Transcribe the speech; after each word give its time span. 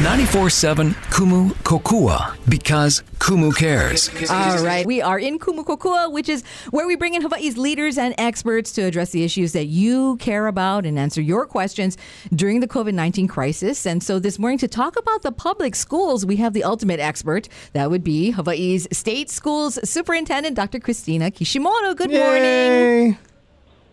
94.7 0.00 0.94
Kumu 1.10 1.50
Kokua 1.62 2.34
because 2.48 3.02
Kumu 3.18 3.54
cares. 3.54 4.08
All 4.30 4.64
right, 4.64 4.86
we 4.86 5.02
are 5.02 5.18
in 5.18 5.38
Kumukokua, 5.38 6.10
which 6.10 6.30
is 6.30 6.42
where 6.70 6.86
we 6.86 6.96
bring 6.96 7.12
in 7.12 7.20
Hawaii's 7.20 7.58
leaders 7.58 7.98
and 7.98 8.14
experts 8.16 8.72
to 8.72 8.82
address 8.82 9.10
the 9.10 9.24
issues 9.24 9.52
that 9.52 9.66
you 9.66 10.16
care 10.16 10.46
about 10.46 10.86
and 10.86 10.98
answer 10.98 11.20
your 11.20 11.44
questions 11.44 11.98
during 12.34 12.60
the 12.60 12.66
COVID 12.66 12.94
19 12.94 13.28
crisis. 13.28 13.86
And 13.86 14.02
so 14.02 14.18
this 14.18 14.38
morning, 14.38 14.56
to 14.60 14.68
talk 14.68 14.98
about 14.98 15.20
the 15.20 15.32
public 15.32 15.74
schools, 15.74 16.24
we 16.24 16.36
have 16.36 16.54
the 16.54 16.64
ultimate 16.64 16.98
expert. 16.98 17.50
That 17.74 17.90
would 17.90 18.02
be 18.02 18.30
Hawaii's 18.30 18.88
State 18.92 19.28
Schools 19.28 19.78
Superintendent, 19.86 20.56
Dr. 20.56 20.80
Christina 20.80 21.30
Kishimoto. 21.30 21.94
Good 21.94 22.10
morning. 22.10 23.18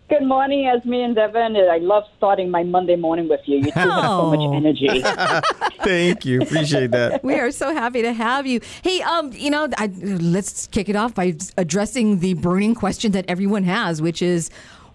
Yay. 0.10 0.18
Good 0.20 0.26
morning, 0.28 0.68
Esme 0.68 0.94
and 0.94 1.16
Devin. 1.16 1.55
I 1.55 1.78
love 1.80 2.04
starting 2.18 2.50
my 2.50 2.64
Monday 2.64 2.96
morning 2.96 3.28
with 3.30 3.42
you. 3.46 3.57
You 3.57 3.64
two 3.66 3.71
have 3.80 4.06
so 4.06 4.30
much 4.30 4.39
Oh. 4.42 4.54
energy. 4.56 5.02
Thank 5.84 6.26
you. 6.26 6.42
Appreciate 6.42 6.92
that. 6.92 7.24
We 7.24 7.36
are 7.36 7.52
so 7.52 7.74
happy 7.74 8.02
to 8.02 8.14
have 8.14 8.46
you. 8.48 8.60
Hey, 8.84 9.01
um, 9.01 9.32
you 9.34 9.50
know, 9.50 9.68
I, 9.78 9.88
let's 9.88 10.68
kick 10.68 10.89
it 10.89 10.96
off 10.96 11.14
by 11.14 11.36
addressing 11.57 12.20
the 12.20 12.34
burning 12.36 12.75
question 12.75 13.12
that 13.14 13.25
everyone 13.28 13.64
has, 13.64 14.01
which 14.01 14.21
is 14.21 14.50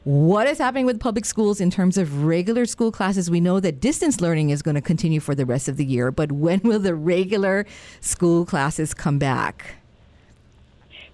what 0.05 0.48
is 0.48 0.59
happening 0.59 0.84
with 0.87 0.98
public 0.98 1.25
schools 1.25 1.61
in 1.61 1.70
terms 1.70 1.97
of 1.97 2.25
regular 2.25 2.67
school 2.67 2.91
classes? 2.91 3.31
We 3.31 3.41
know 3.41 3.61
that 3.61 3.81
distance 3.81 4.20
learning 4.20 4.51
is 4.51 4.61
going 4.61 4.75
to 4.75 4.81
continue 4.81 5.20
for 5.20 5.34
the 5.34 5.47
rest 5.47 5.69
of 5.69 5.77
the 5.77 5.84
year, 5.84 6.11
but 6.11 6.33
when 6.33 6.61
will 6.65 6.81
the 6.81 6.95
regular 6.95 7.67
school 8.01 8.45
classes 8.45 8.95
come 8.95 9.19
back? 9.19 9.77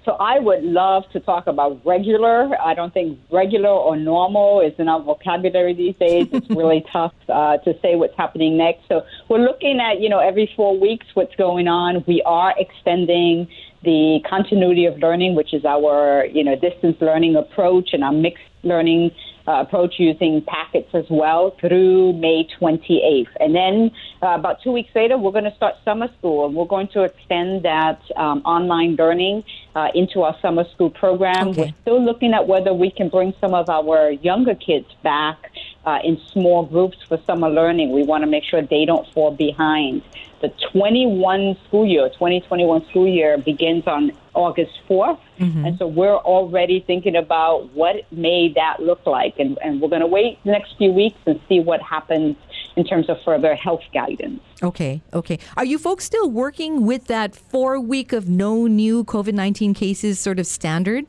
So 0.09 0.15
I 0.15 0.39
would 0.39 0.65
love 0.65 1.03
to 1.13 1.21
talk 1.21 1.49
about 1.49 1.85
regular. 1.85 2.59
I 2.65 2.73
don't 2.73 2.95
think 2.95 3.19
regular 3.31 3.69
or 3.69 3.95
normal 3.95 4.63
is 4.63 4.73
in 4.79 4.89
our 4.89 5.03
vocabulary 5.03 5.75
these 5.75 5.97
days. 5.97 6.29
It's 6.33 6.49
really 6.57 6.83
tough 6.91 7.13
uh, 7.29 7.59
to 7.59 7.79
say 7.83 7.95
what's 7.95 8.17
happening 8.17 8.57
next. 8.57 8.89
So 8.89 9.03
we're 9.29 9.45
looking 9.45 9.81
at, 9.81 10.01
you 10.01 10.09
know, 10.09 10.19
every 10.19 10.51
four 10.57 10.81
weeks 10.81 11.05
what's 11.13 11.37
going 11.37 11.69
on. 11.69 12.03
We 12.07 12.23
are 12.25 12.55
extending 12.57 13.49
the 13.85 14.21
continuity 14.27 14.87
of 14.87 14.97
learning, 14.97 15.35
which 15.35 15.53
is 15.53 15.67
our, 15.67 16.25
you 16.25 16.43
know, 16.43 16.57
distance 16.57 16.97
learning 17.03 17.37
approach 17.37 17.91
and 17.93 18.03
our 18.03 18.11
mixed 18.11 18.45
learning 18.63 19.11
uh, 19.49 19.63
approach 19.63 19.95
using 19.99 20.43
packets 20.43 20.91
as 20.93 21.07
well 21.09 21.57
through 21.59 22.13
May 22.15 22.47
28th. 22.61 23.29
And 23.41 23.55
then 23.55 23.91
uh, 24.23 24.35
about 24.35 24.63
two 24.63 24.73
weeks 24.73 24.91
later, 24.95 25.17
we're 25.17 25.33
going 25.33 25.45
to 25.45 25.57
start 25.57 25.77
summer 25.85 26.09
school 26.19 26.47
and 26.47 26.55
we're 26.55 26.67
going 26.67 26.89
to 26.89 27.05
extend 27.05 27.65
that 27.65 28.01
um, 28.17 28.43
online 28.45 28.97
learning 28.97 29.45
uh, 29.75 29.89
into 29.95 30.21
our 30.21 30.37
summer 30.43 30.65
school 30.75 30.91
program. 30.91 31.49
Okay. 31.49 31.63
We're 31.63 31.81
still 31.83 32.05
looking 32.05 32.35
at 32.35 32.47
whether 32.47 32.75
we 32.75 32.91
can 32.91 33.09
bring 33.09 33.33
some 33.41 33.55
of 33.55 33.71
our 33.71 34.11
younger 34.11 34.55
kids 34.55 34.87
back 35.03 35.39
uh, 35.85 35.99
in 36.05 36.21
small 36.33 36.65
groups 36.65 36.99
for 37.09 37.19
summer 37.27 37.49
learning. 37.49 37.93
We 37.93 38.03
want 38.03 38.23
to 38.23 38.31
make 38.31 38.45
sure 38.45 38.63
they 38.63 38.85
don't 38.85 39.07
fall 39.13 39.31
behind. 39.31 40.03
The 40.41 40.53
21 40.73 41.57
school 41.67 41.87
year, 41.87 42.09
2021 42.11 42.87
school 42.91 43.09
year 43.09 43.39
begins 43.39 43.87
on 43.87 44.13
August 44.35 44.73
4th. 44.89 45.19
And 45.67 45.79
so 45.79 45.87
we're 45.87 46.17
already 46.17 46.81
thinking 46.81 47.17
about 47.17 47.73
what 47.75 47.97
may 48.13 48.53
that 48.55 48.81
look 48.81 49.05
like. 49.07 49.39
And, 49.39 49.59
and 49.63 49.81
we're 49.81 49.89
going 49.89 50.01
to 50.01 50.07
wait 50.07 50.39
the 50.45 50.53
next 50.53 50.77
few 50.79 50.93
weeks 50.93 51.19
and 51.27 51.41
see 51.49 51.61
what 51.61 51.81
happens 51.83 52.37
in 52.77 52.85
terms 52.85 53.09
of 53.09 53.17
further 53.25 53.57
health 53.57 53.83
guidance. 53.93 54.41
Okay, 54.63 55.03
okay. 55.13 55.39
Are 55.57 55.65
you 55.65 55.79
folks 55.79 56.05
still 56.05 56.31
working 56.31 56.87
with 56.87 57.07
that 57.07 57.35
four 57.35 57.81
week 57.81 58.13
of 58.13 58.29
no 58.29 58.69
new 58.69 59.05
COVID 59.05 59.33
19 59.33 59.75
cases 59.75 60.21
sort 60.21 60.39
of 60.39 60.47
standard? 60.47 61.07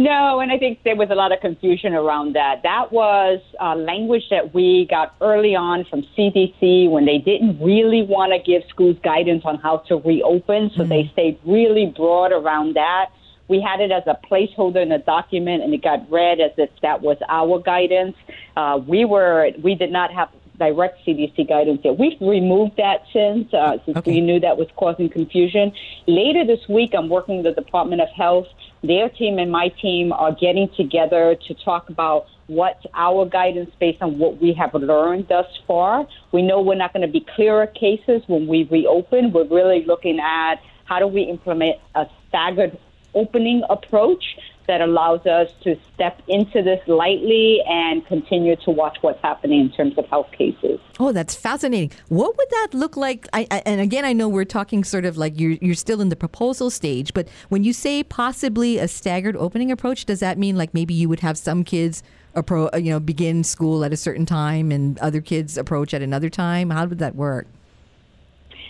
No, 0.00 0.38
and 0.38 0.52
I 0.52 0.58
think 0.58 0.84
there 0.84 0.94
was 0.94 1.08
a 1.10 1.16
lot 1.16 1.32
of 1.32 1.40
confusion 1.40 1.92
around 1.92 2.36
that. 2.36 2.62
That 2.62 2.92
was 2.92 3.40
uh, 3.60 3.74
language 3.74 4.22
that 4.30 4.54
we 4.54 4.86
got 4.88 5.16
early 5.20 5.56
on 5.56 5.84
from 5.90 6.02
CDC 6.16 6.88
when 6.88 7.04
they 7.04 7.18
didn't 7.18 7.60
really 7.60 8.02
want 8.02 8.32
to 8.32 8.38
give 8.38 8.62
schools 8.68 8.96
guidance 9.02 9.42
on 9.44 9.58
how 9.58 9.78
to 9.88 9.96
reopen, 9.96 10.70
so 10.76 10.84
they 10.84 11.10
stayed 11.12 11.40
really 11.44 11.86
broad 11.96 12.30
around 12.30 12.76
that. 12.76 13.06
We 13.48 13.60
had 13.60 13.80
it 13.80 13.90
as 13.90 14.04
a 14.06 14.16
placeholder 14.30 14.82
in 14.82 14.92
a 14.92 14.98
document, 15.00 15.64
and 15.64 15.74
it 15.74 15.82
got 15.82 16.08
read 16.08 16.38
as 16.38 16.52
if 16.58 16.70
that 16.82 17.00
was 17.00 17.16
our 17.28 17.58
guidance. 17.58 18.14
Uh, 18.56 18.78
we 18.86 19.04
were 19.04 19.50
we 19.64 19.74
did 19.74 19.90
not 19.90 20.12
have 20.12 20.28
direct 20.58 21.04
CDC 21.06 21.48
guidance 21.48 21.80
yet. 21.84 21.98
We've 21.98 22.20
removed 22.20 22.76
that 22.76 23.02
since 23.12 23.52
uh, 23.54 23.78
since 23.84 23.96
Okay. 23.98 24.12
we 24.12 24.20
knew 24.20 24.40
that 24.40 24.56
was 24.58 24.68
causing 24.76 25.08
confusion. 25.08 25.72
Later 26.06 26.44
this 26.44 26.68
week, 26.68 26.92
I'm 26.96 27.08
working 27.08 27.42
with 27.42 27.54
the 27.54 27.60
Department 27.62 28.02
of 28.02 28.08
Health. 28.10 28.46
Their 28.82 29.08
team 29.08 29.38
and 29.38 29.50
my 29.50 29.68
team 29.68 30.12
are 30.12 30.32
getting 30.32 30.68
together 30.76 31.34
to 31.46 31.54
talk 31.54 31.88
about 31.90 32.26
what's 32.46 32.84
our 32.94 33.26
guidance 33.26 33.70
based 33.78 34.00
on 34.02 34.18
what 34.18 34.40
we 34.40 34.52
have 34.54 34.72
learned 34.74 35.28
thus 35.28 35.46
far. 35.66 36.06
We 36.32 36.42
know 36.42 36.60
we're 36.60 36.76
not 36.76 36.92
going 36.92 37.06
to 37.06 37.12
be 37.12 37.24
clearer 37.34 37.66
cases 37.66 38.22
when 38.26 38.46
we 38.46 38.64
reopen. 38.64 39.32
We're 39.32 39.44
really 39.48 39.84
looking 39.84 40.18
at 40.20 40.56
how 40.84 40.98
do 40.98 41.06
we 41.06 41.22
implement 41.22 41.76
a 41.94 42.06
staggered 42.28 42.78
opening 43.14 43.62
approach 43.68 44.24
that 44.68 44.82
allows 44.82 45.26
us 45.26 45.50
to 45.62 45.76
step 45.94 46.20
into 46.28 46.62
this 46.62 46.80
lightly 46.86 47.60
and 47.66 48.06
continue 48.06 48.54
to 48.54 48.70
watch 48.70 48.98
what's 49.00 49.20
happening 49.22 49.60
in 49.60 49.72
terms 49.72 49.96
of 49.98 50.04
health 50.06 50.30
cases. 50.30 50.78
Oh, 51.00 51.10
that's 51.10 51.34
fascinating. 51.34 51.90
What 52.08 52.36
would 52.36 52.50
that 52.50 52.68
look 52.72 52.96
like? 52.96 53.26
I, 53.32 53.46
I, 53.50 53.62
and 53.66 53.80
again, 53.80 54.04
I 54.04 54.12
know 54.12 54.28
we're 54.28 54.44
talking 54.44 54.84
sort 54.84 55.04
of 55.04 55.16
like 55.16 55.40
you're 55.40 55.56
you're 55.62 55.74
still 55.74 56.00
in 56.00 56.10
the 56.10 56.16
proposal 56.16 56.70
stage, 56.70 57.14
but 57.14 57.28
when 57.48 57.64
you 57.64 57.72
say 57.72 58.04
possibly 58.04 58.78
a 58.78 58.86
staggered 58.86 59.36
opening 59.36 59.72
approach, 59.72 60.04
does 60.04 60.20
that 60.20 60.38
mean 60.38 60.56
like 60.56 60.74
maybe 60.74 60.94
you 60.94 61.08
would 61.08 61.20
have 61.20 61.38
some 61.38 61.64
kids 61.64 62.02
appro- 62.36 62.72
you 62.82 62.92
know 62.92 63.00
begin 63.00 63.42
school 63.42 63.84
at 63.84 63.92
a 63.92 63.96
certain 63.96 64.26
time 64.26 64.70
and 64.70 64.98
other 64.98 65.22
kids 65.22 65.56
approach 65.56 65.94
at 65.94 66.02
another 66.02 66.28
time? 66.28 66.70
How 66.70 66.84
would 66.84 66.98
that 66.98 67.16
work? 67.16 67.46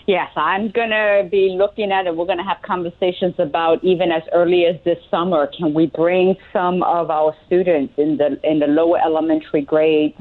Yes, 0.09 0.31
I'm 0.35 0.71
going 0.71 0.89
to 0.89 1.29
be 1.29 1.55
looking 1.55 1.91
at 1.91 2.07
it. 2.07 2.17
We're 2.17 2.25
going 2.25 2.39
to 2.39 2.43
have 2.43 2.63
conversations 2.63 3.35
about 3.37 3.83
even 3.83 4.11
as 4.11 4.23
early 4.33 4.65
as 4.65 4.75
this 4.83 4.97
summer. 5.11 5.47
Can 5.55 5.71
we 5.75 5.85
bring 5.85 6.35
some 6.51 6.81
of 6.81 7.11
our 7.11 7.35
students 7.45 7.93
in 7.95 8.17
the 8.17 8.39
in 8.43 8.57
the 8.57 8.65
lower 8.65 8.97
elementary 8.97 9.61
grades 9.61 10.15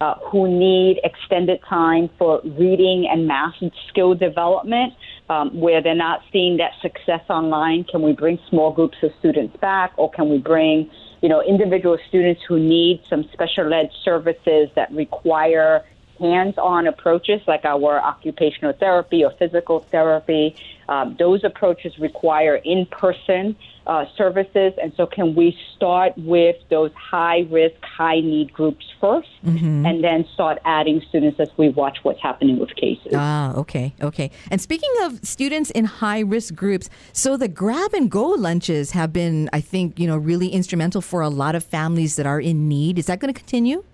uh, 0.00 0.14
who 0.30 0.48
need 0.48 1.00
extended 1.04 1.60
time 1.68 2.08
for 2.16 2.40
reading 2.58 3.06
and 3.12 3.26
math 3.26 3.52
and 3.60 3.70
skill 3.90 4.14
development, 4.14 4.94
um, 5.28 5.50
where 5.60 5.82
they're 5.82 5.94
not 5.94 6.20
seeing 6.32 6.56
that 6.56 6.70
success 6.80 7.20
online? 7.28 7.84
Can 7.84 8.00
we 8.00 8.14
bring 8.14 8.38
small 8.48 8.72
groups 8.72 8.96
of 9.02 9.10
students 9.18 9.54
back, 9.60 9.92
or 9.98 10.10
can 10.10 10.30
we 10.30 10.38
bring 10.38 10.90
you 11.20 11.28
know 11.28 11.42
individual 11.42 11.98
students 12.08 12.40
who 12.48 12.58
need 12.58 13.02
some 13.10 13.28
special 13.34 13.70
ed 13.74 13.90
services 14.02 14.70
that 14.76 14.90
require 14.92 15.84
hands-on 16.18 16.86
approaches 16.86 17.40
like 17.46 17.64
our 17.64 18.00
occupational 18.00 18.72
therapy 18.72 19.24
or 19.24 19.30
physical 19.32 19.80
therapy. 19.80 20.56
Um, 20.88 21.16
those 21.18 21.42
approaches 21.44 21.98
require 21.98 22.56
in-person 22.56 23.56
uh, 23.86 24.04
services, 24.16 24.72
and 24.80 24.92
so 24.96 25.06
can 25.06 25.34
we 25.34 25.56
start 25.74 26.12
with 26.16 26.56
those 26.70 26.92
high-risk, 26.94 27.76
high-need 27.82 28.52
groups 28.52 28.86
1st 29.00 29.24
and 29.86 30.02
then 30.02 30.26
start 30.34 30.58
adding 30.64 31.00
students 31.08 31.38
as 31.38 31.48
we 31.56 31.68
watch 31.68 31.98
what's 32.02 32.20
happening 32.20 32.58
with 32.58 32.74
cases. 32.74 33.12
Ah, 33.14 33.54
okay, 33.54 33.94
okay. 34.00 34.30
And 34.50 34.60
speaking 34.60 34.90
of 35.02 35.24
students 35.24 35.70
in 35.70 35.84
high 35.84 36.20
risk 36.20 36.54
groups, 36.54 36.90
so 37.12 37.36
the 37.36 37.48
grab 37.48 37.94
and 37.94 38.10
go 38.10 38.28
lunches 38.30 38.90
have 38.92 39.12
been, 39.12 39.48
I 39.52 39.60
think, 39.60 39.98
you 39.98 40.06
know, 40.06 40.16
really 40.16 40.48
instrumental 40.48 41.00
for 41.00 41.20
a 41.20 41.28
lot 41.28 41.54
of 41.54 41.64
families 41.64 42.16
that 42.16 42.26
are 42.26 42.40
in 42.40 42.68
need. 42.68 42.98
Is 42.98 43.06
that 43.06 43.20
going 43.20 43.32
to 43.32 43.38
continue? 43.38 43.84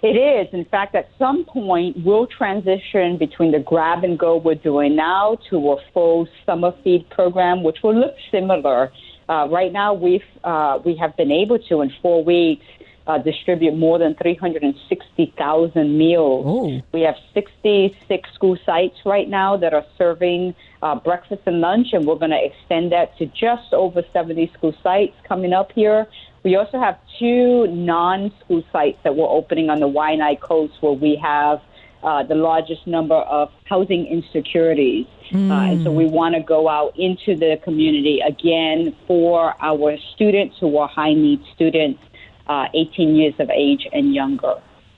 It 0.00 0.16
is. 0.16 0.52
In 0.52 0.64
fact, 0.66 0.94
at 0.94 1.08
some 1.18 1.44
point, 1.44 1.96
we'll 2.04 2.28
transition 2.28 3.18
between 3.18 3.50
the 3.50 3.58
grab 3.58 4.04
and 4.04 4.16
go 4.16 4.36
we're 4.36 4.54
doing 4.54 4.94
now 4.94 5.38
to 5.50 5.72
a 5.72 5.76
full 5.92 6.28
summer 6.46 6.72
feed 6.84 7.08
program, 7.10 7.64
which 7.64 7.78
will 7.82 7.98
look 7.98 8.14
similar. 8.30 8.92
Uh, 9.28 9.48
right 9.50 9.72
now, 9.72 9.92
we've 9.92 10.22
uh, 10.44 10.78
we 10.84 10.96
have 10.96 11.16
been 11.16 11.32
able 11.32 11.58
to 11.58 11.80
in 11.80 11.92
four 12.00 12.24
weeks 12.24 12.64
uh, 13.08 13.16
distribute 13.18 13.74
more 13.74 13.98
than 13.98 14.14
360,000 14.14 15.98
meals. 15.98 16.44
Oh. 16.46 16.80
We 16.92 17.00
have 17.00 17.16
66 17.32 18.28
school 18.34 18.58
sites 18.66 18.96
right 19.06 19.28
now 19.28 19.56
that 19.56 19.72
are 19.72 19.84
serving 19.96 20.54
uh, 20.82 20.96
breakfast 20.96 21.42
and 21.46 21.60
lunch, 21.60 21.88
and 21.92 22.06
we're 22.06 22.16
going 22.16 22.30
to 22.30 22.44
extend 22.44 22.92
that 22.92 23.16
to 23.18 23.26
just 23.26 23.72
over 23.72 24.02
70 24.12 24.52
school 24.56 24.74
sites 24.82 25.16
coming 25.26 25.54
up 25.54 25.72
here. 25.72 26.06
We 26.44 26.56
also 26.56 26.78
have 26.78 26.98
two 27.18 27.66
non-school 27.68 28.62
sites 28.70 28.98
that 29.04 29.16
we're 29.16 29.28
opening 29.28 29.70
on 29.70 29.80
the 29.80 29.88
Waianae 29.88 30.40
Coast 30.40 30.74
where 30.80 30.92
we 30.92 31.16
have 31.16 31.60
uh, 32.02 32.22
the 32.22 32.34
largest 32.34 32.86
number 32.86 33.16
of 33.16 33.50
housing 33.64 34.06
insecurities. 34.06 35.06
Uh, 35.34 35.52
and 35.52 35.84
so 35.84 35.90
we 35.90 36.06
want 36.06 36.34
to 36.34 36.40
go 36.40 36.68
out 36.68 36.98
into 36.98 37.36
the 37.36 37.58
community 37.62 38.20
again 38.20 38.96
for 39.06 39.54
our 39.60 39.96
students 40.14 40.56
who 40.58 40.78
are 40.78 40.88
high 40.88 41.12
need 41.12 41.40
students, 41.54 42.00
uh, 42.48 42.66
18 42.74 43.14
years 43.14 43.34
of 43.38 43.50
age 43.50 43.86
and 43.92 44.14
younger. 44.14 44.54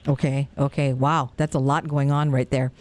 Okay, 0.08 0.48
okay. 0.56 0.92
Wow, 0.94 1.30
that's 1.36 1.54
a 1.54 1.58
lot 1.58 1.86
going 1.86 2.10
on 2.10 2.30
right 2.30 2.50
there. 2.50 2.72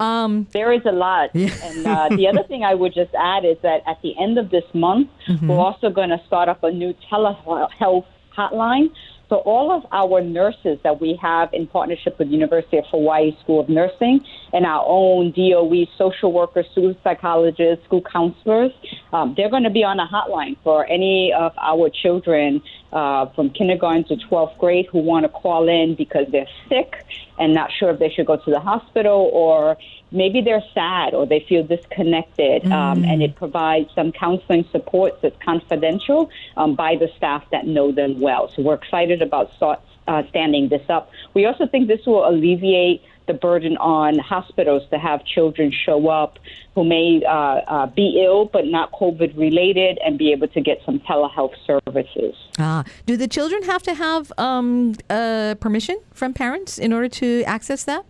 Um, 0.00 0.46
There 0.52 0.72
is 0.72 0.82
a 0.84 0.92
lot. 0.92 1.30
And 1.34 1.86
uh, 1.86 2.08
the 2.10 2.28
other 2.28 2.42
thing 2.46 2.62
I 2.62 2.74
would 2.74 2.94
just 2.94 3.14
add 3.14 3.44
is 3.44 3.56
that 3.62 3.82
at 3.86 4.00
the 4.02 4.14
end 4.18 4.38
of 4.38 4.50
this 4.50 4.64
month, 4.74 5.08
we're 5.42 5.58
also 5.58 5.90
going 5.90 6.10
to 6.10 6.20
start 6.26 6.48
up 6.48 6.62
a 6.62 6.70
new 6.70 6.94
telehealth 7.10 8.04
hotline 8.36 8.90
So 9.28 9.36
all 9.36 9.70
of 9.70 9.84
our 9.92 10.22
nurses 10.22 10.78
that 10.84 11.00
we 11.00 11.18
have 11.20 11.52
in 11.52 11.66
partnership 11.66 12.18
with 12.18 12.28
University 12.28 12.78
of 12.78 12.84
Hawaii 12.86 13.36
School 13.42 13.60
of 13.60 13.68
Nursing 13.68 14.20
and 14.54 14.64
our 14.64 14.82
own 14.86 15.32
DOE 15.32 15.84
social 15.98 16.32
workers, 16.32 16.66
school 16.72 16.94
psychologists, 17.04 17.84
school 17.84 18.02
counselors, 18.10 18.72
um, 19.12 19.34
they're 19.36 19.50
going 19.50 19.64
to 19.64 19.70
be 19.70 19.84
on 19.84 20.00
a 20.00 20.06
hotline 20.06 20.56
for 20.64 20.86
any 20.86 21.32
of 21.38 21.52
our 21.60 21.90
children 21.90 22.62
uh, 22.92 23.26
from 23.34 23.50
kindergarten 23.50 24.04
to 24.04 24.16
12th 24.16 24.56
grade 24.58 24.86
who 24.90 24.98
want 24.98 25.24
to 25.24 25.28
call 25.28 25.68
in 25.68 25.94
because 25.94 26.26
they're 26.30 26.48
sick 26.68 27.04
and 27.38 27.54
not 27.54 27.70
sure 27.72 27.90
if 27.90 27.98
they 27.98 28.10
should 28.10 28.26
go 28.26 28.36
to 28.36 28.50
the 28.50 28.60
hospital 28.60 29.30
or 29.32 29.76
maybe 30.10 30.40
they're 30.40 30.64
sad 30.74 31.14
or 31.14 31.26
they 31.26 31.44
feel 31.48 31.62
disconnected. 31.62 32.70
Um, 32.72 33.04
and 33.04 33.22
it 33.22 33.36
provides 33.36 33.90
some 33.94 34.12
counseling 34.12 34.64
support 34.72 35.20
that's 35.20 35.36
confidential 35.42 36.30
um, 36.56 36.74
by 36.74 36.96
the 36.96 37.08
staff 37.16 37.44
that 37.50 37.66
know 37.66 37.92
them 37.92 38.20
well. 38.20 38.50
So 38.54 38.62
we're 38.62 38.74
excited 38.74 39.22
about 39.22 39.52
start, 39.56 39.80
uh, 40.06 40.22
standing 40.30 40.68
this 40.68 40.88
up. 40.88 41.10
We 41.34 41.44
also 41.44 41.66
think 41.66 41.88
this 41.88 42.06
will 42.06 42.26
alleviate 42.26 43.02
the 43.28 43.34
burden 43.34 43.76
on 43.76 44.18
hospitals 44.18 44.82
to 44.90 44.98
have 44.98 45.24
children 45.24 45.70
show 45.70 46.08
up 46.08 46.38
who 46.74 46.82
may 46.82 47.22
uh, 47.24 47.30
uh, 47.30 47.86
be 47.86 48.20
ill 48.24 48.46
but 48.46 48.66
not 48.66 48.90
COVID 48.92 49.36
related 49.38 49.98
and 50.04 50.18
be 50.18 50.32
able 50.32 50.48
to 50.48 50.60
get 50.60 50.78
some 50.84 50.98
telehealth 51.00 51.54
services. 51.64 52.34
Ah, 52.58 52.84
do 53.06 53.16
the 53.16 53.28
children 53.28 53.62
have 53.62 53.82
to 53.84 53.94
have 53.94 54.32
um, 54.38 54.94
uh, 55.08 55.54
permission 55.60 56.00
from 56.12 56.34
parents 56.34 56.78
in 56.78 56.92
order 56.92 57.08
to 57.08 57.44
access 57.44 57.84
that? 57.84 58.04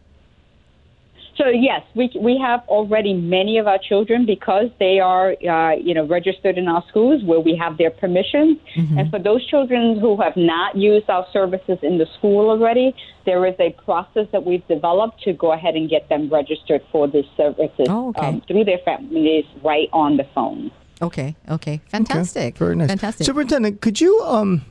So 1.39 1.47
yes, 1.49 1.83
we 1.95 2.11
we 2.21 2.37
have 2.39 2.61
already 2.67 3.15
many 3.15 3.59
of 3.59 3.67
our 3.69 3.79
children 3.79 4.27
because 4.27 4.67
they 4.81 4.99
are 4.99 5.37
uh, 5.49 5.75
you 5.77 5.95
know 5.95 6.05
registered 6.05 6.59
in 6.59 6.67
our 6.67 6.83
schools 6.89 7.23
where 7.23 7.39
we 7.39 7.55
have 7.57 7.79
their 7.79 7.91
permissions. 7.93 8.59
And 8.77 9.09
for 9.11 9.21
those 9.21 9.47
children 9.47 10.01
who 10.01 10.21
have 10.21 10.37
not 10.37 10.77
used 10.77 11.09
our 11.09 11.27
services 11.33 11.79
in 11.83 11.99
the 11.99 12.07
school 12.19 12.51
already, 12.51 12.93
there 13.25 13.47
is 13.47 13.55
a 13.61 13.71
process 13.85 14.27
that 14.33 14.45
we've 14.45 14.67
developed 14.67 15.23
to 15.23 15.33
go 15.33 15.53
ahead 15.53 15.75
and 15.77 15.89
get 15.89 16.09
them 16.09 16.29
registered 16.29 16.83
for 16.91 17.07
these 17.07 17.27
services 17.37 17.87
Oh, 17.89 18.09
okay. 18.09 18.27
um, 18.27 18.43
through 18.49 18.65
their 18.65 18.79
families 18.85 19.45
right 19.63 19.89
on 19.93 20.17
the 20.17 20.27
phone. 20.35 20.73
Okay, 21.01 21.37
okay, 21.49 21.81
fantastic. 21.89 22.59
Very 22.59 22.75
nice. 22.75 22.89
Fantastic. 22.89 23.25
Superintendent, 23.25 23.81
could 23.81 24.01
you, 24.01 24.21
um, 24.25 24.63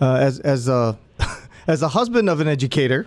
uh, 0.00 0.14
as 0.14 0.40
as 0.40 0.66
a 0.66 0.98
as 1.66 1.82
a 1.82 1.88
husband 1.88 2.30
of 2.30 2.40
an 2.40 2.48
educator, 2.48 3.06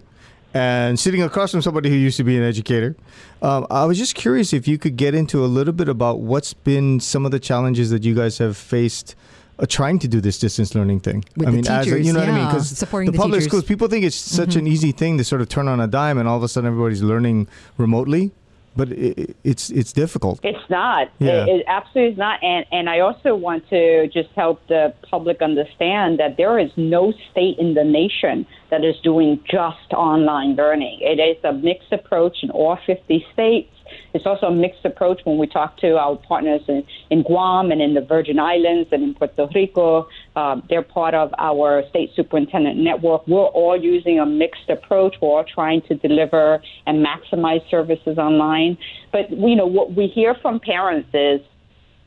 and 0.54 1.00
sitting 1.00 1.24
across 1.24 1.52
from 1.52 1.62
somebody 1.62 1.90
who 1.90 1.96
used 1.96 2.18
to 2.18 2.24
be 2.24 2.38
an 2.38 2.44
educator, 2.44 2.96
um, 3.42 3.66
I 3.72 3.86
was 3.86 3.98
just 3.98 4.16
curious 4.16 4.54
if 4.54 4.68
you 4.68 4.78
could 4.78 4.96
get 4.96 5.16
into 5.16 5.44
a 5.44 5.48
little 5.48 5.74
bit 5.74 5.90
about 5.90 6.20
what's 6.20 6.54
been 6.54 7.00
some 7.00 7.26
of 7.26 7.32
the 7.32 7.40
challenges 7.40 7.90
that 7.90 8.04
you 8.04 8.16
guys 8.16 8.38
have 8.38 8.58
faced. 8.58 9.16
Uh, 9.60 9.68
trying 9.68 10.00
to 10.00 10.08
do 10.08 10.20
this 10.20 10.40
distance 10.40 10.74
learning 10.74 11.00
thing. 11.00 11.24
With 11.38 11.48
I 11.48 11.52
mean, 11.52 11.68
as 11.68 11.86
you 11.86 12.12
know 12.12 12.22
what 12.22 12.28
I 12.28 12.32
mean? 12.32 12.48
Because 12.48 12.76
supporting 12.76 13.12
the 13.12 13.16
public 13.16 13.42
teachers. 13.42 13.52
schools, 13.52 13.64
people 13.64 13.88
think 13.88 14.04
it's 14.04 14.16
such 14.16 14.56
an 14.56 14.66
easy 14.66 14.92
thing 14.92 15.20
to 15.20 15.24
sort 15.24 15.42
of 15.42 15.50
turn 15.50 15.68
on 15.68 15.80
a 15.80 15.86
dime, 15.86 16.18
and 16.18 16.28
all 16.28 16.38
of 16.38 16.42
a 16.42 16.48
sudden 16.48 16.68
everybody's 16.68 17.04
learning 17.04 17.48
remotely. 17.78 18.32
But 18.76 18.92
it, 18.92 19.36
it's 19.44 19.70
it's 19.70 19.94
difficult. 19.94 20.40
It's 20.44 20.70
not. 20.70 21.10
Yeah. 21.20 21.44
It, 21.44 21.50
it 21.50 21.66
absolutely 21.68 22.14
is 22.14 22.18
not. 22.18 22.44
And 22.44 22.66
and 22.72 22.90
I 22.90 23.00
also 23.00 23.36
want 23.36 23.70
to 23.70 24.08
just 24.08 24.30
help 24.36 24.66
the 24.68 24.94
public 25.10 25.42
understand 25.42 26.20
that 26.20 26.38
there 26.38 26.58
is 26.58 26.72
no 26.76 27.14
state 27.32 27.58
in 27.60 27.74
the 27.74 27.84
nation 27.84 28.46
that 28.72 28.84
is 28.84 28.96
doing 29.04 29.40
just 29.50 29.94
online 29.94 30.56
learning. 30.56 31.00
It 31.02 31.20
is 31.20 31.44
a 31.44 31.54
mixed 31.54 31.92
approach 31.92 32.38
in 32.42 32.50
all 32.50 32.78
50 32.86 33.26
states. 33.34 33.70
It's 34.14 34.26
also 34.26 34.48
a 34.48 34.56
mixed 34.56 34.86
approach 34.86 35.22
when 35.24 35.38
we 35.38 35.48
talk 35.48 35.78
to 35.78 35.98
our 35.98 36.16
partners 36.16 36.62
in, 36.68 36.84
in 37.10 37.24
Guam 37.24 37.72
and 37.72 37.82
in 37.82 37.94
the 37.94 38.02
Virgin 38.02 38.40
Islands 38.40 38.90
and 38.92 39.04
in 39.04 39.14
Puerto 39.14 39.48
Rico. 39.54 40.08
Um, 40.36 40.64
they're 40.70 40.84
part 40.84 41.14
of 41.14 41.32
our 41.38 41.84
state 41.90 42.12
superintendent 42.16 42.78
network. 42.78 43.28
We're 43.28 43.46
all 43.46 43.80
using 43.82 44.20
a 44.20 44.26
mixed 44.26 44.70
approach. 44.70 45.16
We're 45.22 45.30
all 45.30 45.46
trying 45.46 45.82
to 45.84 45.96
deliver 45.96 46.62
and 46.86 47.06
maximize 47.06 47.68
services 47.70 48.18
online. 48.18 48.78
But 49.12 49.32
you 49.32 49.56
know 49.56 49.68
what 49.68 49.94
we 49.94 50.08
hear 50.08 50.36
from 50.42 50.60
parents 50.60 51.10
is 51.14 51.42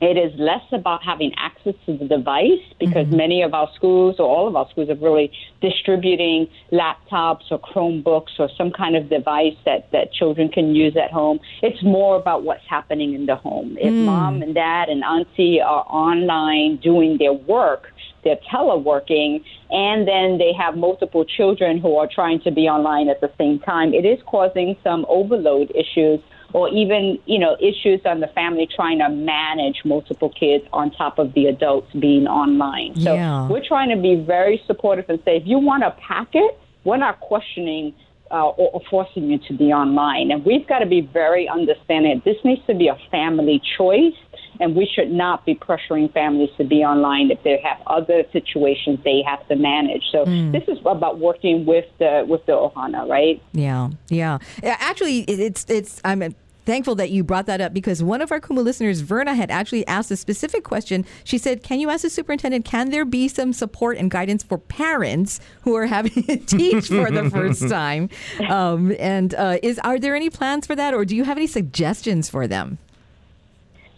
it 0.01 0.19
is 0.19 0.39
less 0.39 0.65
about 0.73 1.03
having 1.03 1.33
access 1.39 1.75
to 1.87 1.97
the 1.97 2.05
device 2.05 2.61
because 2.79 3.07
mm-hmm. 3.07 3.17
many 3.17 3.43
of 3.43 3.55
our 3.55 3.69
schools 3.75 4.17
or 4.19 4.29
all 4.29 4.47
of 4.47 4.55
our 4.55 4.69
schools 4.71 4.91
are 4.91 4.97
really 4.97 5.33
distributing 5.63 6.47
laptops 6.71 7.51
or 7.51 7.59
Chromebooks 7.59 8.39
or 8.39 8.51
some 8.59 8.71
kind 8.71 8.95
of 8.95 9.09
device 9.09 9.57
that, 9.65 9.91
that 9.93 10.13
children 10.13 10.51
can 10.51 10.75
use 10.75 10.97
at 10.97 11.11
home. 11.11 11.41
It's 11.63 11.83
more 11.83 12.17
about 12.17 12.43
what's 12.43 12.67
happening 12.69 13.15
in 13.15 13.25
the 13.25 13.37
home. 13.37 13.79
If 13.81 13.93
mm. 13.93 14.05
mom 14.05 14.43
and 14.43 14.55
dad 14.55 14.91
and 14.91 15.03
auntie 15.03 15.63
are 15.63 15.85
online 15.89 16.77
doing 16.77 17.17
their 17.17 17.33
work, 17.33 17.87
they're 18.23 18.39
teleworking, 18.53 19.43
and 19.71 20.07
then 20.07 20.37
they 20.37 20.53
have 20.53 20.77
multiple 20.77 21.25
children 21.25 21.79
who 21.79 21.97
are 21.97 22.09
trying 22.13 22.41
to 22.41 22.51
be 22.51 22.63
online 22.63 23.09
at 23.09 23.21
the 23.21 23.31
same 23.39 23.61
time, 23.61 23.95
it 23.95 24.05
is 24.05 24.19
causing 24.27 24.77
some 24.83 25.07
overload 25.09 25.71
issues 25.71 26.21
or 26.53 26.69
even, 26.69 27.19
you 27.27 27.39
know, 27.39 27.57
issues 27.61 28.01
on 28.05 28.21
the 28.21 28.29
family 28.29 28.69
trying 28.75 28.99
to 28.99 29.09
manage 29.09 29.83
multiple 29.85 30.31
kids 30.31 30.65
on 30.73 30.91
top 30.91 31.19
of 31.19 31.35
the 31.35 31.47
adults 31.47 31.93
being 31.99 32.27
online. 32.27 32.95
So 33.03 33.15
Yeah. 33.15 33.49
we're 33.49 33.65
trying 33.67 33.91
to 33.91 33.97
be 33.97 34.15
very 34.15 34.63
supportive 34.67 35.07
and 35.09 35.19
say, 35.25 35.37
if 35.37 35.47
you 35.47 35.59
want 35.59 35.83
a 35.85 35.91
packet, 35.93 36.59
we're 36.85 36.97
not 36.97 37.21
questioning 37.21 37.95
uh, 38.31 38.49
or, 38.49 38.71
or 38.73 38.83
forcing 38.91 39.31
you 39.31 39.39
to 39.49 39.55
be 39.55 39.73
online. 39.73 40.31
And 40.31 40.45
we've 40.45 40.67
got 40.67 40.81
to 40.81 40.87
be 40.87 41.01
very 41.01 41.49
understanding. 41.49 42.23
This 42.25 42.37
needs 42.45 42.63
to 42.67 42.75
be 42.75 42.89
a 42.89 42.99
family 43.11 43.61
choice, 43.77 44.15
and 44.61 44.75
we 44.75 44.87
should 44.87 45.11
not 45.11 45.45
be 45.47 45.55
pressuring 45.55 46.13
families 46.13 46.51
to 46.57 46.65
be 46.65 46.85
online 46.85 47.31
if 47.31 47.43
they 47.43 47.61
have 47.63 47.79
other 47.87 48.25
situations 48.33 48.99
they 49.05 49.23
have 49.27 49.47
to 49.49 49.57
manage. 49.57 50.03
So 50.11 50.25
this 50.25 50.65
is 50.69 50.79
about 50.85 51.19
working 51.19 51.67
with 51.67 51.87
the 51.99 52.25
with 52.29 52.45
the 52.47 52.53
Ohana, 52.53 53.09
right? 53.09 53.43
Yeah, 53.53 53.91
yeah. 54.09 54.39
Actually, 54.63 55.21
it's 55.21 55.67
it's. 55.69 56.01
I'm 56.05 56.35
thankful 56.67 56.95
that 56.97 57.11
you 57.11 57.25
brought 57.25 57.47
that 57.47 57.61
up 57.61 57.73
because 57.73 58.03
one 58.03 58.21
of 58.21 58.31
our 58.31 58.41
Kumu 58.41 58.63
listeners, 58.63 59.01
Verna, 59.01 59.35
had 59.35 59.51
actually 59.51 59.87
asked 59.87 60.11
a 60.11 60.17
specific 60.17 60.65
question. 60.65 61.07
She 61.25 61.39
said, 61.39 61.63
"Can 61.63 61.81
you 61.81 61.89
ask 61.89 62.03
the 62.03 62.11
superintendent? 62.11 62.65
Can 62.65 62.91
there 62.91 63.05
be 63.07 63.29
some 63.29 63.53
support 63.53 63.97
and 63.97 64.11
guidance 64.11 64.43
for 64.43 64.59
parents 64.59 65.41
who 65.63 65.75
are 65.77 65.87
having 65.87 66.25
to 66.25 66.37
teach 66.59 66.89
for 66.89 67.11
the 67.11 67.31
first 67.31 67.69
time? 67.71 68.11
Um, 68.51 68.95
and 68.99 69.35
uh, 69.35 69.59
is 69.63 69.79
are 69.79 69.99
there 69.99 70.15
any 70.15 70.29
plans 70.29 70.67
for 70.67 70.77
that, 70.77 70.93
or 70.93 71.05
do 71.07 71.17
you 71.17 71.25
have 71.25 71.39
any 71.39 71.47
suggestions 71.47 72.29
for 72.29 72.47
them?" 72.47 72.79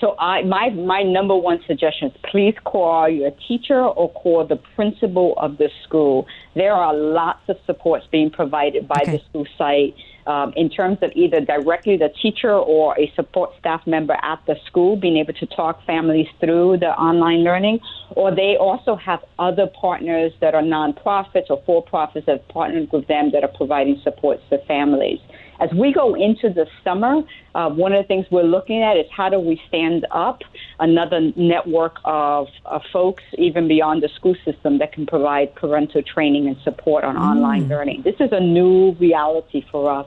So 0.01 0.15
I, 0.17 0.43
my 0.45 0.71
my 0.71 1.03
number 1.03 1.35
one 1.37 1.61
suggestion 1.67 2.09
is 2.13 2.17
please 2.31 2.55
call 2.63 3.09
your 3.09 3.33
teacher 3.49 3.81
or 3.81 4.13
call 4.13 4.47
the 4.47 4.57
principal 4.77 5.35
of 5.39 5.59
the 5.59 5.71
school. 5.83 6.27
There 6.55 6.73
are 6.73 6.95
lots 6.95 7.49
of 7.49 7.57
supports 7.67 8.07
being 8.13 8.31
provided 8.31 8.87
by 8.87 9.01
Okay. 9.03 9.17
the 9.17 9.25
school 9.29 9.47
site 9.57 9.95
um, 10.29 10.53
in 10.57 10.69
terms 10.69 10.99
of 11.01 11.11
either 11.15 11.41
directly 11.41 11.97
the 11.97 12.11
teacher 12.23 12.53
or 12.53 12.95
a 13.01 13.11
support 13.17 13.51
staff 13.59 13.85
member 13.87 14.17
at 14.23 14.39
the 14.47 14.57
school 14.67 14.95
being 14.95 15.17
able 15.17 15.33
to 15.33 15.47
talk 15.47 15.85
families 15.87 16.29
through 16.39 16.77
the 16.77 16.91
online 16.91 17.43
learning. 17.43 17.81
Or 18.11 18.35
they 18.35 18.57
also 18.57 18.95
have 18.95 19.21
other 19.39 19.67
partners 19.67 20.33
that 20.41 20.55
are 20.55 20.63
nonprofits 20.63 21.49
or 21.49 21.63
for 21.65 21.83
profits 21.83 22.27
that 22.27 22.41
have 22.41 22.49
partnered 22.49 22.93
with 22.93 23.07
them 23.09 23.31
that 23.33 23.43
are 23.43 23.55
providing 23.57 24.01
supports 24.05 24.43
to 24.51 24.59
families. 24.67 25.19
As 25.61 25.71
we 25.73 25.93
go 25.93 26.15
into 26.15 26.51
the 26.51 26.67
summer, 26.85 27.23
uh, 27.55 27.69
one 27.71 27.93
of 27.93 28.03
the 28.03 28.07
things 28.07 28.27
we're 28.31 28.43
looking 28.45 28.83
at 28.83 28.97
is 28.97 29.07
how 29.11 29.29
do 29.29 29.41
we 29.41 29.61
stand 29.67 30.07
up 30.13 30.43
another 30.79 31.33
network 31.35 31.97
of, 32.05 32.47
of 32.65 32.83
folks, 32.93 33.25
even 33.37 33.67
beyond 33.67 34.03
the 34.03 34.09
school 34.15 34.37
system, 34.45 34.79
that 34.79 34.93
can 34.93 35.05
provide 35.05 35.53
parental 35.57 36.03
training 36.03 36.47
and 36.47 36.57
support 36.63 37.03
on 37.03 37.17
online 37.17 37.69
learning. 37.69 38.03
This 38.03 38.15
is 38.21 38.31
a 38.31 38.41
new 38.41 38.93
reality 39.01 39.65
for 39.73 39.91
us. 39.91 40.07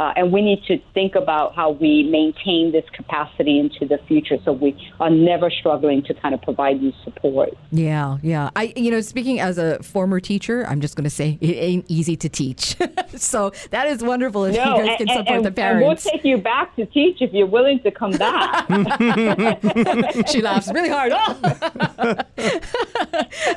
Uh, 0.00 0.12
and 0.16 0.32
we 0.32 0.42
need 0.42 0.62
to 0.64 0.78
think 0.92 1.14
about 1.14 1.54
how 1.54 1.70
we 1.70 2.02
maintain 2.04 2.72
this 2.72 2.84
capacity 2.92 3.58
into 3.58 3.86
the 3.86 3.98
future 4.06 4.38
so 4.44 4.52
we 4.52 4.76
are 5.00 5.10
never 5.10 5.50
struggling 5.50 6.02
to 6.02 6.14
kind 6.14 6.34
of 6.34 6.42
provide 6.42 6.80
you 6.80 6.92
support. 7.04 7.50
Yeah, 7.70 8.18
yeah. 8.22 8.50
I, 8.56 8.72
you 8.76 8.90
know, 8.90 9.00
speaking 9.00 9.40
as 9.40 9.58
a 9.58 9.82
former 9.82 10.20
teacher, 10.20 10.66
I'm 10.66 10.80
just 10.80 10.96
going 10.96 11.04
to 11.04 11.10
say 11.10 11.38
it 11.40 11.54
ain't 11.54 11.84
easy 11.88 12.16
to 12.16 12.28
teach. 12.28 12.76
so 13.16 13.52
that 13.70 13.86
is 13.86 14.02
wonderful 14.02 14.44
if 14.44 14.54
you 14.54 14.60
guys 14.60 14.98
can 14.98 15.08
support 15.08 15.42
the 15.42 15.62
and 15.62 15.80
we'll 15.80 15.96
take 15.96 16.24
you 16.24 16.38
back 16.38 16.74
to 16.76 16.86
teach 16.86 17.20
if 17.20 17.32
you're 17.32 17.46
willing 17.46 17.80
to 17.80 17.90
come 17.90 18.12
back. 18.12 18.66
she 20.28 20.40
laughs 20.42 20.70
really 20.72 20.88
hard. 20.88 21.12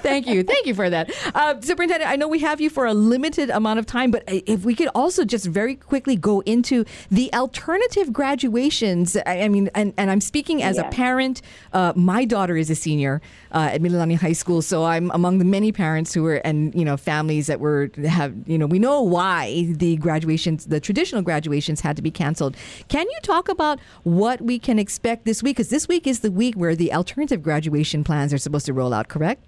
Thank 0.02 0.28
you. 0.28 0.44
Thank 0.44 0.66
you 0.66 0.76
for 0.76 0.90
that. 0.90 1.12
Uh, 1.34 1.60
Superintendent, 1.62 2.10
I 2.10 2.16
know 2.16 2.28
we 2.28 2.40
have 2.40 2.62
you 2.62 2.70
for 2.70 2.86
a 2.86 2.94
limited 2.94 3.50
amount 3.50 3.80
of 3.80 3.86
time, 3.86 4.12
but 4.12 4.24
if 4.28 4.66
we 4.66 4.76
could 4.76 4.90
also 4.94 5.26
just 5.26 5.46
very 5.46 5.76
quickly 5.76 6.16
go 6.16 6.27
into 6.46 6.86
the 7.10 7.34
alternative 7.34 8.12
graduations. 8.12 9.18
I, 9.26 9.42
I 9.42 9.50
mean, 9.50 9.70
and, 9.74 9.94
and 9.98 10.12
I'm 10.12 10.22
speaking 10.22 10.62
as 10.62 10.78
a 10.78 10.84
parent. 10.86 11.42
Uh, 11.74 11.94
my 11.96 12.26
daughter 12.26 12.56
is 12.58 12.70
a 12.70 12.76
senior 12.76 13.22
uh, 13.52 13.70
at 13.74 13.82
Mililani 13.82 14.18
High 14.18 14.34
School, 14.34 14.62
so 14.62 14.84
I'm 14.86 15.12
among 15.12 15.40
the 15.40 15.46
many 15.46 15.72
parents 15.72 16.14
who 16.14 16.26
are, 16.26 16.42
and, 16.46 16.74
you 16.76 16.86
know, 16.86 16.98
families 16.98 17.48
that 17.48 17.60
were, 17.60 17.90
have, 18.08 18.34
you 18.46 18.58
know, 18.58 18.66
we 18.66 18.80
know 18.80 19.02
why 19.02 19.68
the 19.70 19.98
graduations, 19.98 20.66
the 20.66 20.80
traditional 20.80 21.22
graduations 21.22 21.82
had 21.82 21.96
to 21.96 22.02
be 22.02 22.12
canceled. 22.12 22.56
Can 22.88 23.06
you 23.10 23.20
talk 23.24 23.50
about 23.50 23.80
what 24.04 24.42
we 24.42 24.60
can 24.60 24.80
expect 24.80 25.26
this 25.26 25.42
week? 25.42 25.58
Because 25.58 25.70
this 25.70 25.88
week 25.88 26.06
is 26.08 26.20
the 26.20 26.32
week 26.32 26.56
where 26.56 26.76
the 26.76 26.94
alternative 26.94 27.42
graduation 27.42 28.04
plans 28.04 28.34
are 28.34 28.38
supposed 28.38 28.66
to 28.66 28.74
roll 28.74 28.94
out, 28.94 29.08
correct? 29.08 29.44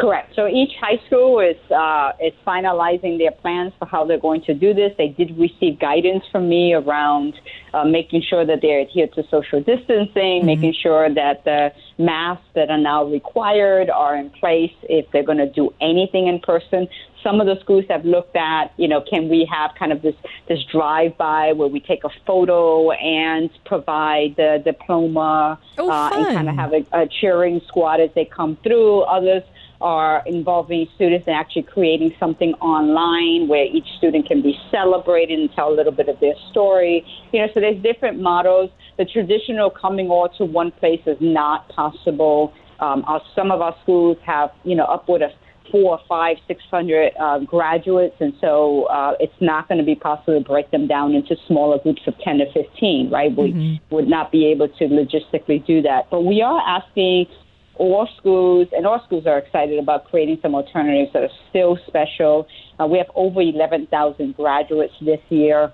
Correct. 0.00 0.34
So 0.34 0.48
each 0.48 0.72
high 0.80 0.98
school 1.06 1.40
is 1.40 1.58
uh, 1.70 2.12
is 2.24 2.32
finalizing 2.46 3.18
their 3.18 3.32
plans 3.32 3.72
for 3.78 3.84
how 3.84 4.06
they're 4.06 4.18
going 4.18 4.42
to 4.42 4.54
do 4.54 4.72
this. 4.72 4.92
They 4.96 5.08
did 5.08 5.36
receive 5.38 5.78
guidance 5.78 6.24
from 6.32 6.48
me 6.48 6.72
around 6.72 7.34
uh, 7.74 7.84
making 7.84 8.22
sure 8.22 8.46
that 8.46 8.62
they 8.62 8.80
adhere 8.80 9.08
to 9.08 9.22
social 9.30 9.60
distancing, 9.62 10.38
mm-hmm. 10.40 10.46
making 10.46 10.74
sure 10.82 11.12
that 11.12 11.44
the 11.44 11.72
masks 11.98 12.46
that 12.54 12.70
are 12.70 12.78
now 12.78 13.04
required 13.04 13.90
are 13.90 14.16
in 14.16 14.30
place 14.30 14.72
if 14.84 15.04
they're 15.12 15.22
going 15.22 15.38
to 15.38 15.50
do 15.50 15.72
anything 15.82 16.28
in 16.28 16.40
person. 16.40 16.88
Some 17.22 17.38
of 17.38 17.46
the 17.46 17.60
schools 17.60 17.84
have 17.90 18.06
looked 18.06 18.34
at, 18.34 18.72
you 18.78 18.88
know, 18.88 19.02
can 19.02 19.28
we 19.28 19.46
have 19.52 19.72
kind 19.78 19.92
of 19.92 20.00
this 20.00 20.14
this 20.48 20.64
drive 20.72 21.18
by 21.18 21.52
where 21.52 21.68
we 21.68 21.80
take 21.80 22.04
a 22.04 22.10
photo 22.26 22.90
and 22.92 23.50
provide 23.66 24.36
the 24.36 24.62
diploma 24.64 25.60
oh, 25.76 25.90
uh, 25.90 26.10
and 26.14 26.26
kind 26.28 26.48
of 26.48 26.54
have 26.54 26.72
a, 26.72 26.86
a 26.92 27.06
cheering 27.20 27.60
squad 27.68 28.00
as 28.00 28.08
they 28.14 28.24
come 28.24 28.56
through. 28.62 29.02
Others 29.02 29.42
are 29.80 30.22
involving 30.26 30.86
students 30.94 31.26
in 31.26 31.32
actually 31.32 31.62
creating 31.62 32.14
something 32.20 32.52
online 32.54 33.48
where 33.48 33.64
each 33.64 33.86
student 33.98 34.26
can 34.26 34.42
be 34.42 34.54
celebrated 34.70 35.38
and 35.38 35.50
tell 35.54 35.72
a 35.72 35.74
little 35.74 35.92
bit 35.92 36.08
of 36.08 36.20
their 36.20 36.34
story. 36.50 37.04
You 37.32 37.40
know, 37.40 37.48
so 37.54 37.60
there's 37.60 37.82
different 37.82 38.20
models. 38.20 38.70
The 38.98 39.06
traditional 39.06 39.70
coming 39.70 40.08
all 40.08 40.28
to 40.38 40.44
one 40.44 40.70
place 40.70 41.00
is 41.06 41.16
not 41.20 41.68
possible. 41.70 42.52
Um, 42.80 43.04
our, 43.06 43.20
some 43.34 43.50
of 43.50 43.60
our 43.60 43.74
schools 43.82 44.18
have, 44.26 44.50
you 44.64 44.74
know, 44.74 44.84
upward 44.84 45.22
of 45.22 45.30
four, 45.70 46.00
five, 46.08 46.36
six 46.48 46.62
hundred 46.70 47.12
uh, 47.20 47.38
graduates, 47.38 48.16
and 48.20 48.32
so 48.40 48.84
uh, 48.86 49.12
it's 49.20 49.40
not 49.40 49.68
going 49.68 49.78
to 49.78 49.84
be 49.84 49.94
possible 49.94 50.36
to 50.36 50.44
break 50.44 50.70
them 50.72 50.88
down 50.88 51.14
into 51.14 51.36
smaller 51.46 51.78
groups 51.78 52.02
of 52.06 52.14
ten 52.24 52.38
to 52.38 52.46
fifteen. 52.52 53.08
Right? 53.10 53.30
We 53.34 53.52
mm-hmm. 53.52 53.94
would 53.94 54.08
not 54.08 54.32
be 54.32 54.46
able 54.46 54.68
to 54.68 54.84
logistically 54.84 55.64
do 55.64 55.80
that. 55.82 56.10
But 56.10 56.22
we 56.22 56.42
are 56.42 56.60
asking 56.60 57.26
all 57.80 58.06
schools, 58.18 58.68
and 58.72 58.86
all 58.86 59.02
schools 59.06 59.26
are 59.26 59.38
excited 59.38 59.78
about 59.78 60.04
creating 60.04 60.38
some 60.42 60.54
alternatives 60.54 61.10
that 61.14 61.22
are 61.22 61.34
still 61.48 61.78
special. 61.86 62.46
Uh, 62.78 62.86
we 62.86 62.98
have 62.98 63.10
over 63.14 63.40
11,000 63.40 64.36
graduates 64.36 64.92
this 65.00 65.20
year. 65.30 65.72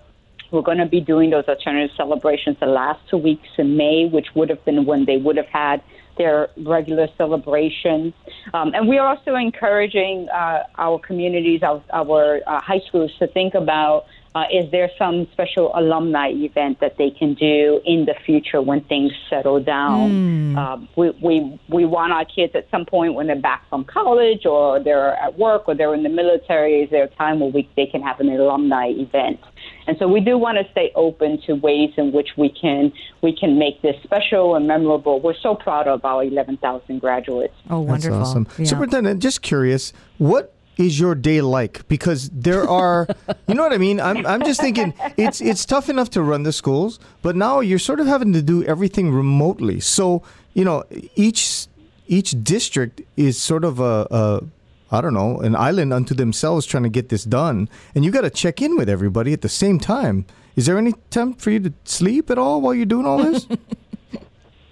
We're 0.52 0.62
going 0.62 0.78
to 0.78 0.86
be 0.86 1.00
doing 1.00 1.30
those 1.30 1.44
alternative 1.48 1.90
celebrations 1.96 2.58
the 2.60 2.66
last 2.66 3.00
two 3.10 3.16
weeks 3.16 3.48
in 3.58 3.76
May, 3.76 4.08
which 4.10 4.28
would 4.36 4.48
have 4.50 4.64
been 4.64 4.86
when 4.86 5.04
they 5.04 5.16
would 5.16 5.36
have 5.36 5.48
had 5.52 5.82
their 6.16 6.48
regular 6.64 7.08
celebrations. 7.18 8.14
Um, 8.54 8.72
and 8.72 8.88
we 8.88 8.98
are 8.98 9.08
also 9.08 9.34
encouraging 9.34 10.28
uh, 10.32 10.62
our 10.78 11.00
communities, 11.00 11.62
our, 11.64 11.82
our 11.92 12.40
uh, 12.46 12.60
high 12.60 12.80
schools 12.86 13.10
to 13.18 13.26
think 13.26 13.54
about 13.54 14.04
uh, 14.36 14.44
is 14.52 14.70
there 14.70 14.90
some 14.98 15.26
special 15.32 15.72
alumni 15.74 16.28
event 16.28 16.78
that 16.80 16.98
they 16.98 17.08
can 17.08 17.32
do 17.32 17.80
in 17.86 18.04
the 18.04 18.14
future 18.26 18.60
when 18.60 18.82
things 18.84 19.10
settle 19.30 19.60
down? 19.60 20.10
Mm. 20.10 20.56
Uh, 20.58 20.86
we, 20.94 21.10
we, 21.22 21.60
we 21.70 21.86
want 21.86 22.12
our 22.12 22.26
kids 22.26 22.54
at 22.54 22.68
some 22.70 22.84
point 22.84 23.14
when 23.14 23.28
they're 23.28 23.40
back 23.40 23.66
from 23.70 23.82
college 23.84 24.44
or 24.44 24.78
they're 24.78 25.16
at 25.16 25.38
work 25.38 25.62
or 25.66 25.74
they're 25.74 25.94
in 25.94 26.02
the 26.02 26.10
military, 26.10 26.82
is 26.82 26.90
there 26.90 27.04
a 27.04 27.08
time 27.08 27.40
where 27.40 27.48
we, 27.48 27.66
they 27.76 27.86
can 27.86 28.02
have 28.02 28.20
an 28.20 28.28
alumni 28.28 28.88
event? 28.88 29.40
And 29.86 29.96
so 29.98 30.06
we 30.06 30.20
do 30.20 30.36
want 30.36 30.58
to 30.58 30.70
stay 30.70 30.92
open 30.94 31.40
to 31.46 31.54
ways 31.54 31.92
in 31.96 32.12
which 32.12 32.28
we 32.36 32.50
can 32.50 32.92
we 33.22 33.34
can 33.34 33.58
make 33.58 33.80
this 33.80 33.96
special 34.02 34.54
and 34.54 34.66
memorable. 34.66 35.20
We're 35.20 35.34
so 35.34 35.54
proud 35.54 35.88
of 35.88 36.04
our 36.04 36.24
11,000 36.24 37.00
graduates. 37.00 37.54
Oh, 37.70 37.80
wonderful! 37.80 38.18
That's 38.18 38.30
awesome, 38.30 38.46
yeah. 38.58 38.64
Superintendent. 38.66 39.22
Just 39.22 39.42
curious, 39.42 39.92
what 40.18 40.55
is 40.76 41.00
your 41.00 41.14
day 41.14 41.40
like? 41.40 41.86
Because 41.88 42.28
there 42.30 42.68
are, 42.68 43.06
you 43.46 43.54
know 43.54 43.62
what 43.62 43.72
I 43.72 43.78
mean. 43.78 44.00
I'm, 44.00 44.26
I'm 44.26 44.42
just 44.42 44.60
thinking 44.60 44.94
it's 45.16 45.40
it's 45.40 45.64
tough 45.64 45.88
enough 45.88 46.10
to 46.10 46.22
run 46.22 46.42
the 46.42 46.52
schools, 46.52 46.98
but 47.22 47.36
now 47.36 47.60
you're 47.60 47.78
sort 47.78 48.00
of 48.00 48.06
having 48.06 48.32
to 48.34 48.42
do 48.42 48.64
everything 48.64 49.12
remotely. 49.12 49.80
So 49.80 50.22
you 50.54 50.64
know 50.64 50.84
each 51.14 51.66
each 52.06 52.42
district 52.42 53.02
is 53.16 53.40
sort 53.40 53.64
of 53.64 53.80
a, 53.80 54.06
a 54.10 54.42
I 54.90 55.00
don't 55.00 55.14
know 55.14 55.40
an 55.40 55.56
island 55.56 55.92
unto 55.92 56.14
themselves 56.14 56.66
trying 56.66 56.84
to 56.84 56.88
get 56.90 57.08
this 57.08 57.24
done, 57.24 57.68
and 57.94 58.04
you 58.04 58.10
got 58.10 58.22
to 58.22 58.30
check 58.30 58.60
in 58.60 58.76
with 58.76 58.88
everybody 58.88 59.32
at 59.32 59.40
the 59.40 59.48
same 59.48 59.78
time. 59.78 60.26
Is 60.56 60.64
there 60.64 60.78
any 60.78 60.94
time 61.10 61.34
for 61.34 61.50
you 61.50 61.60
to 61.60 61.72
sleep 61.84 62.30
at 62.30 62.38
all 62.38 62.62
while 62.62 62.74
you're 62.74 62.86
doing 62.86 63.06
all 63.06 63.18
this? 63.18 63.46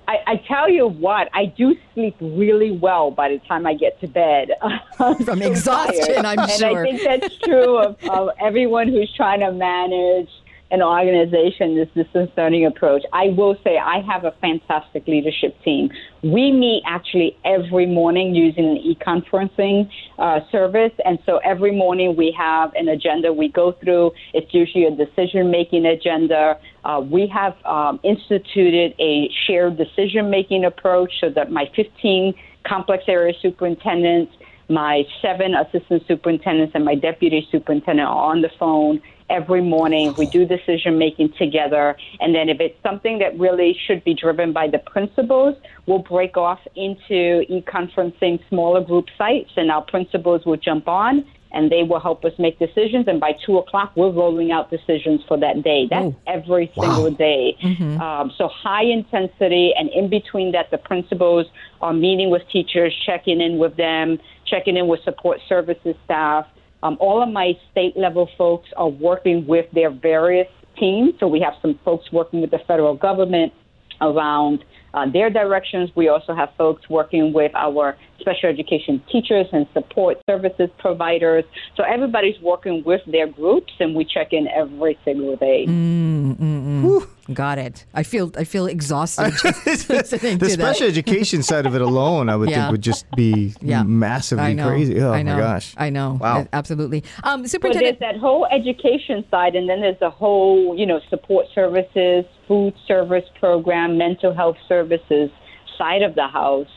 I, 0.07 0.19
I 0.27 0.37
tell 0.37 0.69
you 0.69 0.87
what, 0.87 1.29
I 1.33 1.47
do 1.47 1.77
sleep 1.95 2.17
really 2.21 2.71
well 2.71 3.11
by 3.11 3.31
the 3.31 3.39
time 3.39 3.67
I 3.67 3.75
get 3.75 4.01
to 4.01 4.07
bed. 4.07 4.51
From 5.25 5.43
exhaustion, 5.43 6.27
I'm 6.27 6.39
and 6.39 6.51
sure. 6.51 6.69
And 6.69 6.79
I 6.79 6.83
think 6.83 7.03
that's 7.03 7.39
true 7.39 7.79
of, 7.79 7.97
of 8.05 8.31
everyone 8.41 8.89
who's 8.89 9.13
trying 9.15 9.41
to 9.41 9.53
manage 9.53 10.29
an 10.75 10.83
organization 10.83 11.77
this 11.77 11.89
distance 11.95 12.31
learning 12.37 12.67
approach. 12.67 13.03
I 13.13 13.29
will 13.29 13.57
say 13.63 13.79
I 13.79 14.01
have 14.01 14.25
a 14.25 14.33
fantastic 14.41 15.07
leadership 15.07 15.57
team. 15.65 15.89
We 16.23 16.51
meet 16.51 16.83
actually 16.85 17.37
every 17.45 17.87
morning 17.87 18.35
using 18.35 18.65
an 18.65 18.77
e-conferencing 18.79 19.89
uh, 20.19 20.41
service, 20.51 20.93
and 21.05 21.21
so 21.25 21.39
every 21.45 21.71
morning 21.71 22.17
we 22.17 22.35
have 22.37 22.75
an 22.75 22.89
agenda 22.89 23.33
we 23.33 23.49
go 23.49 23.73
through. 23.73 24.11
It's 24.33 24.53
usually 24.53 24.87
a 24.87 24.91
decision-making 24.91 25.87
agenda. 25.87 26.59
Uh, 26.85 27.01
we 27.09 27.29
have 27.29 27.55
um, 27.65 28.01
instituted 28.03 28.95
a 28.99 29.31
shared 29.47 29.79
decision-making 29.79 30.65
approach 30.65 31.13
so 31.21 31.31
that 31.31 31.53
my 31.53 31.71
15 31.77 32.35
complex 32.67 33.05
area 33.07 33.33
superintendents 33.41 34.33
my 34.69 35.03
seven 35.21 35.55
assistant 35.55 36.03
superintendents 36.09 36.73
and 36.75 36.87
my 36.87 36.95
deputy 36.95 37.47
superintendent 37.53 38.09
are 38.09 38.31
on 38.31 38.41
the 38.41 38.49
phone 38.59 38.99
every 39.31 39.63
morning. 39.63 40.15
We 40.19 40.27
do 40.27 40.45
decision 40.45 40.99
making 40.99 41.33
together. 41.39 41.97
And 42.21 42.35
then 42.35 42.49
if 42.49 42.61
it's 42.61 42.81
something 42.83 43.19
that 43.19 43.39
really 43.39 43.79
should 43.87 44.05
be 44.05 44.15
driven 44.15 44.53
by 44.53 44.69
the 44.69 44.79
principals, 44.79 45.57
we'll 45.87 46.01
break 46.01 46.37
off 46.37 46.61
into 46.77 47.43
e 47.53 47.65
conferencing 47.67 48.41
smaller 48.49 48.83
group 48.83 49.07
sites, 49.17 49.51
and 49.57 49.71
our 49.71 49.83
principals 49.83 50.45
will 50.45 50.57
jump 50.57 50.89
on 50.89 51.25
and 51.55 51.71
they 51.71 51.85
will 51.85 52.01
help 52.01 52.25
us 52.25 52.33
make 52.39 52.59
decisions. 52.59 53.07
And 53.07 53.21
by 53.21 53.33
two 53.47 53.59
o'clock, 53.59 53.93
we're 53.95 54.11
rolling 54.11 54.51
out 54.51 54.71
decisions 54.71 55.23
for 55.27 55.39
that 55.39 55.63
day. 55.63 55.87
That's 55.89 56.07
oh, 56.07 56.17
every 56.27 56.71
single 56.75 57.11
wow. 57.11 57.17
day. 57.17 57.57
Mm-hmm. 57.63 58.01
Um, 58.01 58.33
so 58.37 58.49
high 58.49 58.83
intensity, 58.83 59.73
and 59.79 59.89
in 59.91 60.11
between 60.11 60.53
that, 60.53 60.73
the 60.73 60.79
principals 60.79 61.47
are 61.81 61.95
meeting 61.95 62.29
with 62.29 62.43
teachers, 62.51 62.93
checking 63.07 63.41
in 63.41 63.59
with 63.59 63.77
them, 63.77 64.19
checking 64.45 64.77
in 64.77 64.89
with 64.89 65.01
support 65.05 65.39
services 65.49 65.95
staff. 66.05 66.47
Um, 66.85 66.99
all 67.01 67.23
of 67.23 67.31
my 67.31 67.55
state 67.73 67.97
level 67.97 68.29
folks 68.37 68.69
are 68.77 68.89
working 68.89 69.47
with 69.47 69.67
their 69.73 69.91
various 69.91 70.49
teams. 70.79 71.15
So 71.19 71.27
we 71.27 71.41
have 71.41 71.55
some 71.63 71.81
folks 71.85 72.13
working 72.13 72.43
with 72.43 72.51
the 72.51 72.61
federal 72.69 72.95
government 72.95 73.55
around 74.03 74.65
uh, 74.93 75.11
their 75.11 75.31
directions. 75.31 75.91
We 75.97 76.09
also 76.09 76.35
have 76.35 76.51
folks 76.59 76.89
working 76.91 77.33
with 77.33 77.53
our 77.55 77.97
special 78.21 78.51
education 78.51 79.03
teachers 79.11 79.47
and 79.53 79.67
support 79.73 80.19
services 80.29 80.69
providers. 80.79 81.45
So 81.77 81.85
everybody's 81.85 82.39
working 82.43 82.83
with 82.85 83.01
their 83.07 83.29
groups, 83.29 83.73
and 83.81 83.95
we 83.95 84.05
check 84.05 84.33
in 84.33 84.47
every 84.49 84.99
single 85.05 85.37
day. 85.37 85.67
Mm, 85.67 86.37
mm, 86.37 86.85
mm. 86.85 87.09
Got 87.33 87.59
it. 87.59 87.87
I 87.95 88.03
feel 88.03 88.31
I 88.37 88.45
feel 88.45 88.67
exhausted. 88.67 89.33
the 89.33 90.51
special 90.53 90.87
education 90.87 91.43
side 91.43 91.65
of 91.65 91.75
it 91.75 91.81
alone, 91.81 92.29
I 92.29 92.37
would 92.37 92.51
yeah. 92.51 92.65
think, 92.65 92.73
would 92.73 92.83
just 92.83 93.11
be 93.13 93.55
yeah. 93.63 93.83
massively 93.83 94.57
crazy. 94.57 95.01
Oh 95.01 95.13
I 95.13 95.23
know. 95.23 95.35
my 95.35 95.41
gosh! 95.41 95.75
I 95.77 95.91
know. 95.91 96.19
Wow. 96.21 96.47
Absolutely. 96.53 97.03
Um, 97.23 97.47
Superintendent, 97.47 98.01
well, 98.01 98.11
there's 98.11 98.15
that 98.15 98.21
whole 98.21 98.47
education 98.47 99.25
side, 99.31 99.57
and 99.57 99.69
then 99.69 99.81
there's 99.81 99.99
the 100.01 100.11
whole, 100.11 100.77
you 100.77 100.85
know, 100.85 101.01
support 101.09 101.47
services, 101.55 102.27
food 102.47 102.75
service 102.87 103.25
program, 103.41 103.97
mental 103.97 104.35
health 104.35 104.57
services 104.69 105.31
side 105.79 106.03
of 106.03 106.15
the 106.15 106.29
house 106.29 106.69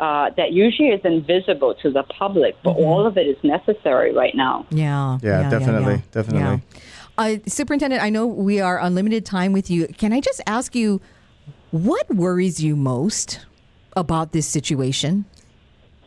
uh, 0.00 0.30
that 0.36 0.52
usually 0.52 0.88
is 0.88 1.00
invisible 1.04 1.74
to 1.82 1.90
the 1.90 2.02
public, 2.04 2.54
but 2.62 2.74
mm-hmm. 2.74 2.84
all 2.84 3.06
of 3.06 3.16
it 3.16 3.26
is 3.26 3.36
necessary 3.42 4.14
right 4.14 4.34
now. 4.34 4.66
Yeah. 4.70 5.18
Yeah, 5.22 5.40
yeah 5.40 5.50
definitely. 5.50 5.94
Yeah, 5.94 6.00
definitely. 6.12 6.62
Uh, 7.18 7.36
Superintendent, 7.46 8.02
I 8.02 8.10
know 8.10 8.26
we 8.26 8.60
are 8.60 8.78
on 8.78 8.94
limited 8.94 9.24
time 9.24 9.52
with 9.52 9.70
you. 9.70 9.88
Can 9.88 10.12
I 10.12 10.20
just 10.20 10.42
ask 10.46 10.74
you, 10.74 11.00
what 11.70 12.08
worries 12.14 12.62
you 12.62 12.76
most 12.76 13.46
about 13.96 14.32
this 14.32 14.46
situation? 14.46 15.24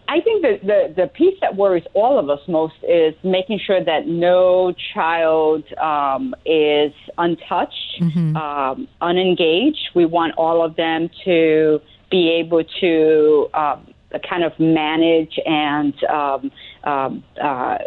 I 0.08 0.22
think 0.22 0.42
that 0.42 0.62
the, 0.62 0.94
the 0.96 1.08
piece 1.08 1.38
that 1.42 1.56
worries 1.56 1.84
all 1.94 2.18
of 2.18 2.30
us 2.30 2.40
most 2.48 2.76
is 2.88 3.14
making 3.24 3.60
sure 3.66 3.84
that 3.84 4.08
no 4.08 4.74
child 4.94 5.64
um, 5.78 6.34
is 6.46 6.94
untouched, 7.18 8.02
mm-hmm. 8.02 8.36
um, 8.36 8.88
unengaged. 9.02 9.90
We 9.94 10.06
want 10.06 10.34
all 10.36 10.64
of 10.64 10.76
them 10.76 11.10
to 11.26 11.80
be 12.10 12.30
able 12.40 12.64
to 12.82 13.50
um, 13.54 13.94
kind 14.28 14.44
of 14.44 14.60
manage 14.60 15.40
and 15.46 15.94
um, 16.06 16.52
um, 16.84 17.24
uh, 17.40 17.78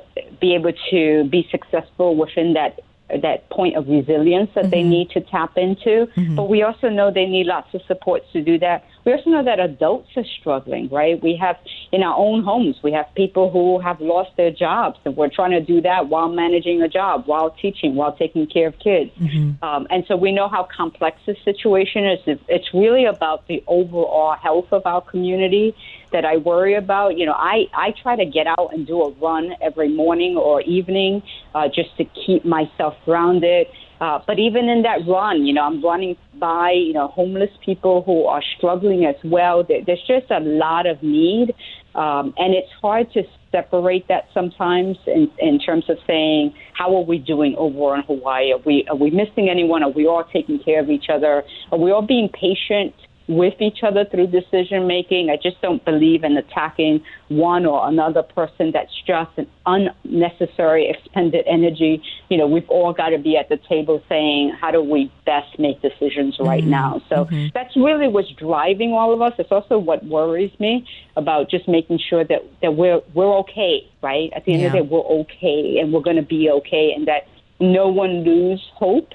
be 0.41 0.55
able 0.55 0.73
to 0.91 1.29
be 1.29 1.49
successful 1.50 2.17
within 2.17 2.55
that 2.55 2.81
that 3.21 3.49
point 3.50 3.76
of 3.76 3.88
resilience 3.88 4.50
that 4.54 4.64
mm-hmm. 4.64 4.71
they 4.71 4.83
need 4.83 5.11
to 5.11 5.21
tap 5.21 5.57
into. 5.57 6.07
Mm-hmm. 6.16 6.37
But 6.37 6.49
we 6.49 6.62
also 6.62 6.88
know 6.88 7.11
they 7.11 7.26
need 7.26 7.47
lots 7.47 7.75
of 7.75 7.83
supports 7.87 8.26
to 8.33 8.42
do 8.42 8.59
that. 8.59 8.85
We 9.04 9.12
also 9.12 9.30
know 9.30 9.44
that 9.44 9.59
adults 9.61 10.09
are 10.16 10.25
struggling, 10.40 10.88
right? 10.90 11.23
We 11.23 11.37
have 11.40 11.56
in 11.90 12.02
our 12.02 12.16
own 12.16 12.42
homes, 12.42 12.76
we 12.82 12.92
have 12.92 13.06
people 13.14 13.50
who 13.50 13.80
have 13.80 14.00
lost 14.00 14.30
their 14.37 14.50
jobs, 14.50 14.99
and 15.04 15.16
we're 15.16 15.28
trying 15.28 15.50
to 15.52 15.61
do 15.61 15.80
that 15.82 16.09
while 16.09 16.28
managing 16.28 16.82
a 16.82 16.88
job, 16.88 17.25
while 17.26 17.50
teaching, 17.50 17.94
while 17.94 18.16
taking 18.16 18.47
care 18.47 18.68
of 18.68 18.78
kids. 18.78 19.11
Mm-hmm. 19.18 19.62
Um, 19.64 19.87
and 19.90 20.04
so 20.06 20.16
we 20.16 20.32
know 20.32 20.49
how 20.49 20.68
complex 20.75 21.18
the 21.26 21.37
situation 21.44 22.06
is. 22.06 22.18
It's 22.49 22.68
really 22.73 23.04
about 23.04 23.47
the 23.49 23.62
overall 23.66 24.35
health 24.35 24.73
of 24.73 24.87
our 24.87 25.00
community 25.00 25.75
that 26.12 26.25
I 26.25 26.37
worry 26.37 26.75
about. 26.75 27.18
You 27.18 27.26
know, 27.26 27.35
I, 27.37 27.66
I 27.75 27.92
try 28.02 28.16
to 28.16 28.25
get 28.25 28.47
out 28.47 28.73
and 28.73 28.87
do 28.87 29.02
a 29.02 29.11
run 29.12 29.54
every 29.61 29.88
morning 29.88 30.37
or 30.37 30.61
evening 30.62 31.23
uh, 31.54 31.68
just 31.68 31.97
to 31.97 32.04
keep 32.04 32.44
myself 32.44 32.94
grounded. 33.04 33.66
Uh, 34.02 34.18
but 34.26 34.37
even 34.40 34.68
in 34.68 34.82
that 34.82 34.99
run, 35.06 35.47
you 35.47 35.54
know, 35.54 35.62
I'm 35.62 35.80
running 35.80 36.16
by, 36.40 36.73
you 36.73 36.92
know, 36.92 37.06
homeless 37.06 37.50
people 37.64 38.02
who 38.02 38.25
are 38.25 38.42
struggling 38.56 39.04
as 39.04 39.14
well. 39.23 39.62
There's 39.62 40.02
just 40.09 40.28
a 40.28 40.40
lot 40.40 40.88
of 40.88 41.00
need. 41.04 41.54
Um, 41.94 42.35
and 42.37 42.52
it's 42.52 42.73
hard 42.80 43.12
to 43.12 43.23
separate 43.52 44.09
that 44.09 44.25
sometimes 44.35 44.97
in, 45.06 45.30
in 45.38 45.61
terms 45.61 45.85
of 45.88 45.99
saying, 46.04 46.52
how 46.73 46.97
are 46.97 47.04
we 47.04 47.18
doing 47.18 47.54
over 47.56 47.94
in 47.94 48.02
Hawaii? 48.02 48.50
Are 48.50 48.59
we, 48.66 48.85
are 48.90 48.97
we 48.97 49.11
missing 49.11 49.49
anyone? 49.49 49.85
Are 49.85 49.90
we 49.92 50.09
all 50.09 50.25
taking 50.32 50.59
care 50.59 50.80
of 50.80 50.90
each 50.90 51.06
other? 51.09 51.44
Are 51.71 51.78
we 51.78 51.92
all 51.92 52.02
being 52.04 52.28
patient 52.28 52.94
with 53.29 53.55
each 53.61 53.79
other 53.83 54.05
through 54.05 54.26
decision 54.26 54.87
making. 54.87 55.31
I 55.31 55.37
just 55.37 55.61
don't 55.62 55.85
believe 55.85 56.25
in 56.25 56.37
attacking 56.37 57.02
one 57.29 57.64
or 57.64 57.88
another 57.88 58.23
person. 58.23 58.73
That's 58.73 58.93
just 59.07 59.31
an 59.37 59.49
unnecessary 59.64 60.91
expended 60.91 61.45
energy. 61.47 62.02
You 62.29 62.38
know, 62.38 62.47
we've 62.47 62.69
all 62.69 62.93
got 62.93 63.11
to 63.11 63.19
be 63.19 63.37
at 63.37 63.49
the 63.49 63.59
table 63.69 64.02
saying, 64.09 64.57
how 64.61 64.71
do 64.71 64.83
we 64.83 65.11
best 65.25 65.59
make 65.59 65.81
decisions 65.83 66.37
right 66.41 66.62
mm-hmm. 66.62 66.71
now? 66.71 67.02
So 67.09 67.25
mm-hmm. 67.25 67.49
that's 67.55 67.76
really 67.76 68.09
what's 68.09 68.31
driving 68.33 68.93
all 68.93 69.14
of 69.14 69.23
us. 69.23 69.33
It's 69.38 69.52
also 69.52 69.79
what 69.79 70.05
worries 70.05 70.52
me 70.59 70.87
about 71.17 71.50
just 71.50 71.69
making 71.69 72.00
sure 72.09 72.25
that, 72.25 72.43
that 72.61 72.75
we're, 72.75 73.00
we're 73.14 73.38
okay, 73.38 73.88
right? 74.02 74.31
At 74.35 74.45
the 74.45 74.52
end 74.52 74.62
yeah. 74.62 74.67
of 74.69 74.73
the 74.73 74.79
day, 74.81 74.88
we're 74.88 75.21
okay 75.21 75.79
and 75.81 75.93
we're 75.93 76.02
going 76.02 76.17
to 76.17 76.23
be 76.23 76.50
okay 76.50 76.93
and 76.95 77.07
that 77.07 77.29
no 77.61 77.88
one 77.88 78.25
lose 78.25 78.62
hope. 78.75 79.11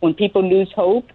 When 0.00 0.14
people 0.14 0.42
lose 0.42 0.70
hope, 0.74 1.06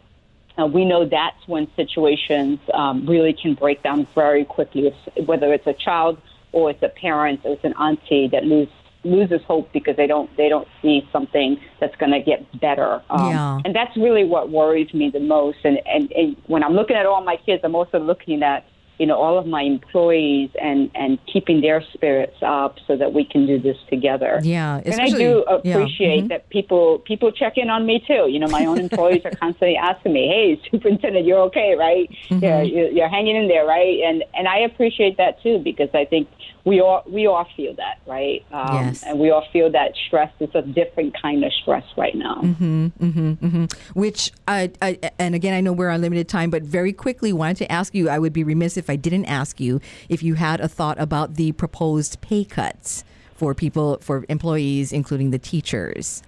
uh, 0.59 0.65
we 0.65 0.85
know 0.85 1.05
that's 1.05 1.47
when 1.47 1.67
situations 1.75 2.59
um, 2.73 3.05
really 3.05 3.33
can 3.33 3.53
break 3.53 3.83
down 3.83 4.07
very 4.15 4.43
quickly, 4.45 4.87
if, 4.87 5.27
whether 5.27 5.53
it's 5.53 5.67
a 5.67 5.73
child 5.73 6.19
or 6.51 6.69
it's 6.71 6.81
a 6.81 6.89
parent 6.89 7.41
or 7.43 7.53
it's 7.53 7.63
an 7.63 7.73
auntie 7.73 8.27
that 8.29 8.43
lose, 8.45 8.69
loses 9.03 9.41
hope 9.43 9.71
because 9.71 9.95
they 9.95 10.07
don't 10.07 10.35
they 10.37 10.49
don't 10.49 10.67
see 10.81 11.07
something 11.11 11.59
that's 11.79 11.95
going 11.97 12.11
to 12.11 12.19
get 12.19 12.59
better. 12.59 13.01
Um, 13.09 13.29
yeah. 13.29 13.59
And 13.63 13.75
that's 13.75 13.95
really 13.95 14.23
what 14.23 14.49
worries 14.49 14.93
me 14.93 15.09
the 15.09 15.19
most. 15.19 15.59
And, 15.63 15.79
and 15.85 16.11
and 16.13 16.35
when 16.47 16.63
I'm 16.63 16.73
looking 16.73 16.95
at 16.95 17.05
all 17.05 17.23
my 17.23 17.37
kids, 17.37 17.61
I'm 17.63 17.75
also 17.75 17.99
looking 17.99 18.43
at 18.43 18.65
you 18.97 19.05
know, 19.05 19.15
all 19.15 19.37
of 19.37 19.45
my 19.45 19.61
employees 19.61 20.49
and, 20.61 20.89
and 20.95 21.19
keeping 21.31 21.61
their 21.61 21.83
spirits 21.93 22.37
up 22.41 22.77
so 22.87 22.97
that 22.97 23.13
we 23.13 23.23
can 23.23 23.45
do 23.45 23.59
this 23.59 23.77
together. 23.89 24.39
Yeah. 24.43 24.81
And 24.85 24.99
I 24.99 25.09
do 25.09 25.43
appreciate 25.43 26.07
yeah. 26.07 26.15
mm-hmm. 26.17 26.27
that 26.27 26.49
people, 26.49 26.99
people 26.99 27.31
check 27.31 27.57
in 27.57 27.69
on 27.69 27.85
me 27.85 28.03
too. 28.05 28.27
You 28.29 28.39
know, 28.39 28.47
my 28.47 28.65
own 28.65 28.79
employees 28.87 29.21
are 29.25 29.31
constantly 29.31 29.77
asking 29.77 30.13
me, 30.13 30.27
Hey, 30.27 30.69
superintendent, 30.71 31.25
you're 31.25 31.41
okay, 31.41 31.75
right? 31.77 32.09
Mm-hmm. 32.29 32.43
Yeah, 32.43 32.61
you're, 32.61 32.89
you're 32.89 33.09
hanging 33.09 33.35
in 33.35 33.47
there, 33.47 33.65
right? 33.65 33.99
And, 34.05 34.23
and 34.33 34.47
I 34.47 34.59
appreciate 34.59 35.17
that 35.17 35.41
too, 35.43 35.59
because 35.59 35.89
I 35.93 36.05
think 36.05 36.27
we 36.67 36.81
all 36.81 37.01
we 37.07 37.27
all 37.27 37.47
feel 37.55 37.73
that, 37.75 37.99
right? 38.05 38.45
Um, 38.51 38.87
yes. 38.87 39.03
And 39.03 39.17
we 39.17 39.29
all 39.29 39.45
feel 39.53 39.71
that 39.71 39.93
stress 40.07 40.31
is 40.41 40.49
a 40.53 40.61
different 40.61 41.15
kind 41.19 41.45
of 41.45 41.53
stress 41.61 41.85
right 41.95 42.13
now. 42.13 42.41
Mm-hmm, 42.43 42.85
mm-hmm, 42.87 43.31
mm-hmm. 43.33 43.65
Which, 43.97 44.31
I, 44.49 44.71
I, 44.81 44.99
and 45.17 45.33
again, 45.33 45.53
I 45.53 45.61
know 45.61 45.71
we're 45.71 45.89
on 45.89 46.01
limited 46.01 46.27
time, 46.27 46.49
but 46.49 46.63
very 46.63 46.91
quickly 46.91 47.31
wanted 47.31 47.57
to 47.57 47.71
ask 47.71 47.95
you. 47.95 48.09
I 48.09 48.19
would 48.19 48.33
be 48.33 48.43
remiss 48.43 48.75
if 48.75 48.89
I 48.89 48.97
didn't 48.97 49.25
ask 49.27 49.61
you 49.61 49.79
if 50.09 50.21
you 50.21 50.33
had 50.33 50.59
a 50.59 50.67
thought 50.67 50.99
about 50.99 51.35
the 51.35 51.53
proposed 51.53 52.19
pay 52.19 52.43
cuts 52.43 53.05
for 53.33 53.53
people, 53.53 53.99
for 54.01 54.25
employees, 54.27 54.91
including 54.91 55.31
the 55.31 55.39
teachers. 55.39 56.21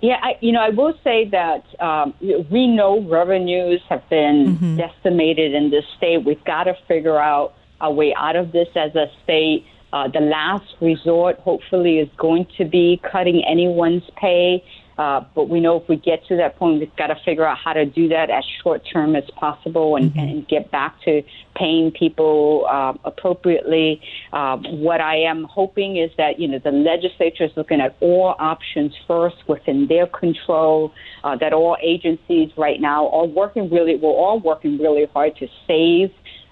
Yeah, 0.00 0.18
I, 0.22 0.38
you 0.40 0.52
know, 0.52 0.60
I 0.60 0.70
will 0.70 0.94
say 1.02 1.28
that 1.30 1.64
um, 1.80 2.14
we 2.20 2.68
know 2.68 3.02
revenues 3.02 3.82
have 3.88 4.08
been 4.08 4.56
mm-hmm. 4.56 4.76
decimated 4.76 5.54
in 5.54 5.70
this 5.70 5.84
state. 5.96 6.24
We've 6.24 6.44
got 6.44 6.64
to 6.64 6.74
figure 6.86 7.18
out 7.18 7.54
a 7.80 7.90
way 7.90 8.14
out 8.16 8.36
of 8.36 8.52
this 8.52 8.68
as 8.74 8.94
a 8.94 9.06
state. 9.24 9.66
Uh, 9.92 10.06
the 10.06 10.20
last 10.20 10.76
resort, 10.80 11.38
hopefully, 11.40 11.98
is 11.98 12.08
going 12.16 12.46
to 12.56 12.64
be 12.64 13.00
cutting 13.10 13.42
anyone's 13.44 14.04
pay. 14.16 14.62
Uh, 15.00 15.24
but 15.34 15.48
we 15.48 15.60
know 15.60 15.78
if 15.78 15.88
we 15.88 15.96
get 15.96 16.22
to 16.26 16.36
that 16.36 16.58
point, 16.58 16.78
we've 16.78 16.94
got 16.96 17.06
to 17.06 17.16
figure 17.24 17.46
out 17.46 17.56
how 17.56 17.72
to 17.72 17.86
do 17.86 18.06
that 18.08 18.28
as 18.28 18.44
short 18.62 18.82
term 18.92 19.16
as 19.16 19.24
possible 19.34 19.96
and, 19.96 20.10
mm-hmm. 20.10 20.18
and 20.18 20.46
get 20.48 20.70
back 20.70 20.94
to 21.02 21.22
paying 21.56 21.90
people 21.90 22.66
uh, 22.70 22.92
appropriately. 23.04 24.02
Uh, 24.30 24.58
what 24.58 25.00
I 25.00 25.16
am 25.16 25.44
hoping 25.44 25.96
is 25.96 26.10
that 26.18 26.38
you 26.38 26.46
know 26.46 26.58
the 26.58 26.70
legislature 26.70 27.44
is 27.44 27.50
looking 27.56 27.80
at 27.80 27.96
all 28.00 28.34
options 28.38 28.94
first 29.08 29.36
within 29.48 29.86
their 29.86 30.06
control. 30.06 30.92
Uh, 31.24 31.34
that 31.36 31.54
all 31.54 31.78
agencies 31.82 32.50
right 32.58 32.78
now 32.78 33.08
are 33.08 33.26
working 33.26 33.70
really, 33.70 33.96
we're 33.96 34.10
all 34.10 34.38
working 34.38 34.76
really 34.76 35.06
hard 35.14 35.34
to 35.36 35.48
save 35.66 36.10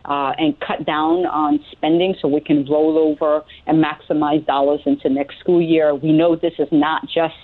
uh, 0.08 0.32
and 0.38 0.58
cut 0.60 0.86
down 0.86 1.26
on 1.26 1.60
spending 1.70 2.14
so 2.20 2.26
we 2.26 2.40
can 2.40 2.64
roll 2.64 2.98
over 2.98 3.44
and 3.66 3.84
maximize 3.84 4.44
dollars 4.46 4.80
into 4.86 5.08
next 5.08 5.38
school 5.38 5.60
year. 5.60 5.94
We 5.94 6.12
know 6.12 6.34
this 6.34 6.54
is 6.58 6.68
not 6.72 7.02
just 7.02 7.34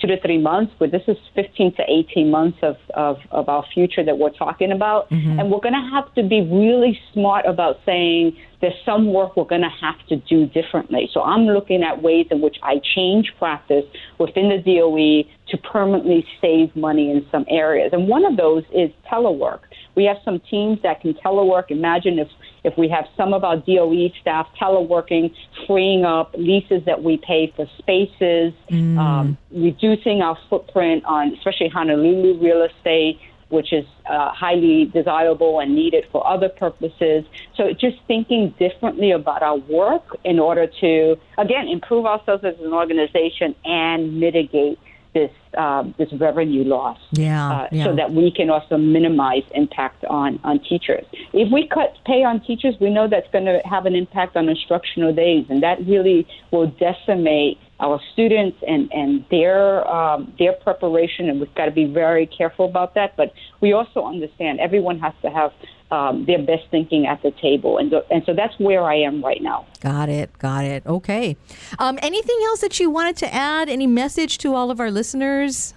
two 0.00 0.06
to 0.06 0.20
three 0.20 0.38
months, 0.38 0.72
but 0.78 0.90
this 0.90 1.02
is 1.08 1.16
15 1.34 1.76
to 1.76 1.82
18 1.88 2.30
months 2.30 2.58
of, 2.62 2.76
of, 2.94 3.16
of 3.30 3.48
our 3.48 3.64
future 3.72 4.04
that 4.04 4.18
we're 4.18 4.30
talking 4.30 4.72
about. 4.72 5.10
Mm-hmm. 5.10 5.38
And 5.38 5.50
we're 5.50 5.60
going 5.60 5.74
to 5.74 5.90
have 5.94 6.12
to 6.14 6.22
be 6.22 6.40
really 6.40 6.98
smart 7.12 7.44
about 7.46 7.76
saying 7.84 8.36
there's 8.60 8.74
some 8.84 9.12
work 9.12 9.36
we're 9.36 9.44
going 9.44 9.62
to 9.62 9.68
have 9.80 10.06
to 10.08 10.16
do 10.16 10.46
differently. 10.46 11.08
So 11.12 11.22
I'm 11.22 11.46
looking 11.46 11.82
at 11.82 12.02
ways 12.02 12.26
in 12.30 12.40
which 12.40 12.56
I 12.62 12.80
change 12.94 13.32
practice 13.38 13.84
within 14.18 14.48
the 14.48 14.58
DOE 14.58 15.28
to 15.50 15.58
permanently 15.58 16.26
save 16.40 16.74
money 16.76 17.10
in 17.10 17.26
some 17.30 17.44
areas. 17.48 17.90
And 17.92 18.08
one 18.08 18.24
of 18.24 18.36
those 18.36 18.64
is 18.74 18.90
telework. 19.10 19.60
We 19.94 20.04
have 20.04 20.18
some 20.24 20.40
teams 20.50 20.80
that 20.82 21.00
can 21.00 21.14
telework. 21.14 21.70
Imagine 21.70 22.18
if, 22.18 22.28
if 22.64 22.76
we 22.76 22.88
have 22.88 23.06
some 23.16 23.32
of 23.34 23.44
our 23.44 23.56
DOE 23.56 24.10
staff 24.20 24.48
teleworking, 24.60 25.34
freeing 25.66 26.04
up 26.04 26.34
leases 26.36 26.84
that 26.86 27.02
we 27.02 27.16
pay 27.16 27.52
for 27.54 27.66
spaces, 27.78 28.52
mm. 28.70 28.98
um, 28.98 29.38
reducing 29.50 30.22
our 30.22 30.38
footprint 30.48 31.04
on 31.04 31.34
especially 31.34 31.68
Honolulu 31.68 32.38
real 32.38 32.62
estate, 32.62 33.18
which 33.50 33.72
is 33.72 33.84
uh, 34.08 34.30
highly 34.30 34.86
desirable 34.86 35.58
and 35.60 35.74
needed 35.74 36.06
for 36.12 36.26
other 36.26 36.48
purposes. 36.48 37.24
So 37.56 37.72
just 37.72 37.96
thinking 38.06 38.54
differently 38.58 39.10
about 39.10 39.42
our 39.42 39.56
work 39.56 40.16
in 40.24 40.38
order 40.38 40.68
to, 40.80 41.16
again, 41.36 41.68
improve 41.68 42.06
ourselves 42.06 42.44
as 42.44 42.54
an 42.60 42.72
organization 42.72 43.54
and 43.64 44.20
mitigate 44.20 44.78
this 45.12 45.30
um, 45.56 45.94
this 45.98 46.12
revenue 46.12 46.64
loss, 46.64 46.98
yeah, 47.12 47.50
uh, 47.50 47.68
yeah, 47.72 47.84
so 47.84 47.96
that 47.96 48.12
we 48.12 48.30
can 48.30 48.50
also 48.50 48.76
minimize 48.76 49.42
impact 49.54 50.04
on 50.04 50.38
on 50.44 50.60
teachers. 50.60 51.04
If 51.32 51.52
we 51.52 51.66
cut 51.66 51.96
pay 52.04 52.22
on 52.24 52.40
teachers, 52.40 52.74
we 52.80 52.90
know 52.90 53.08
that's 53.08 53.30
going 53.32 53.46
to 53.46 53.60
have 53.64 53.86
an 53.86 53.94
impact 53.94 54.36
on 54.36 54.48
instructional 54.48 55.12
days, 55.12 55.46
and 55.48 55.62
that 55.62 55.84
really 55.86 56.26
will 56.50 56.68
decimate 56.68 57.58
our 57.80 58.00
students 58.12 58.58
and 58.66 58.92
and 58.92 59.24
their 59.30 59.86
um, 59.88 60.32
their 60.38 60.52
preparation, 60.52 61.28
and 61.28 61.40
we've 61.40 61.54
got 61.54 61.64
to 61.64 61.70
be 61.70 61.86
very 61.86 62.26
careful 62.26 62.66
about 62.66 62.94
that. 62.94 63.16
But 63.16 63.32
we 63.60 63.72
also 63.72 64.04
understand 64.04 64.60
everyone 64.60 64.98
has 65.00 65.14
to 65.22 65.30
have 65.30 65.52
um, 65.90 66.24
their 66.26 66.38
best 66.38 66.64
thinking 66.70 67.06
at 67.06 67.22
the 67.22 67.32
table. 67.32 67.78
And, 67.78 67.92
and 68.10 68.22
so 68.24 68.34
that's 68.34 68.58
where 68.58 68.84
I 68.84 68.96
am 68.96 69.22
right 69.24 69.42
now. 69.42 69.66
Got 69.80 70.08
it. 70.08 70.36
Got 70.38 70.64
it. 70.64 70.86
Okay. 70.86 71.36
Um, 71.78 71.98
anything 72.02 72.38
else 72.46 72.60
that 72.60 72.78
you 72.78 72.90
wanted 72.90 73.16
to 73.18 73.34
add? 73.34 73.68
Any 73.68 73.86
message 73.86 74.38
to 74.38 74.54
all 74.54 74.70
of 74.70 74.80
our 74.80 74.90
listeners? 74.90 75.74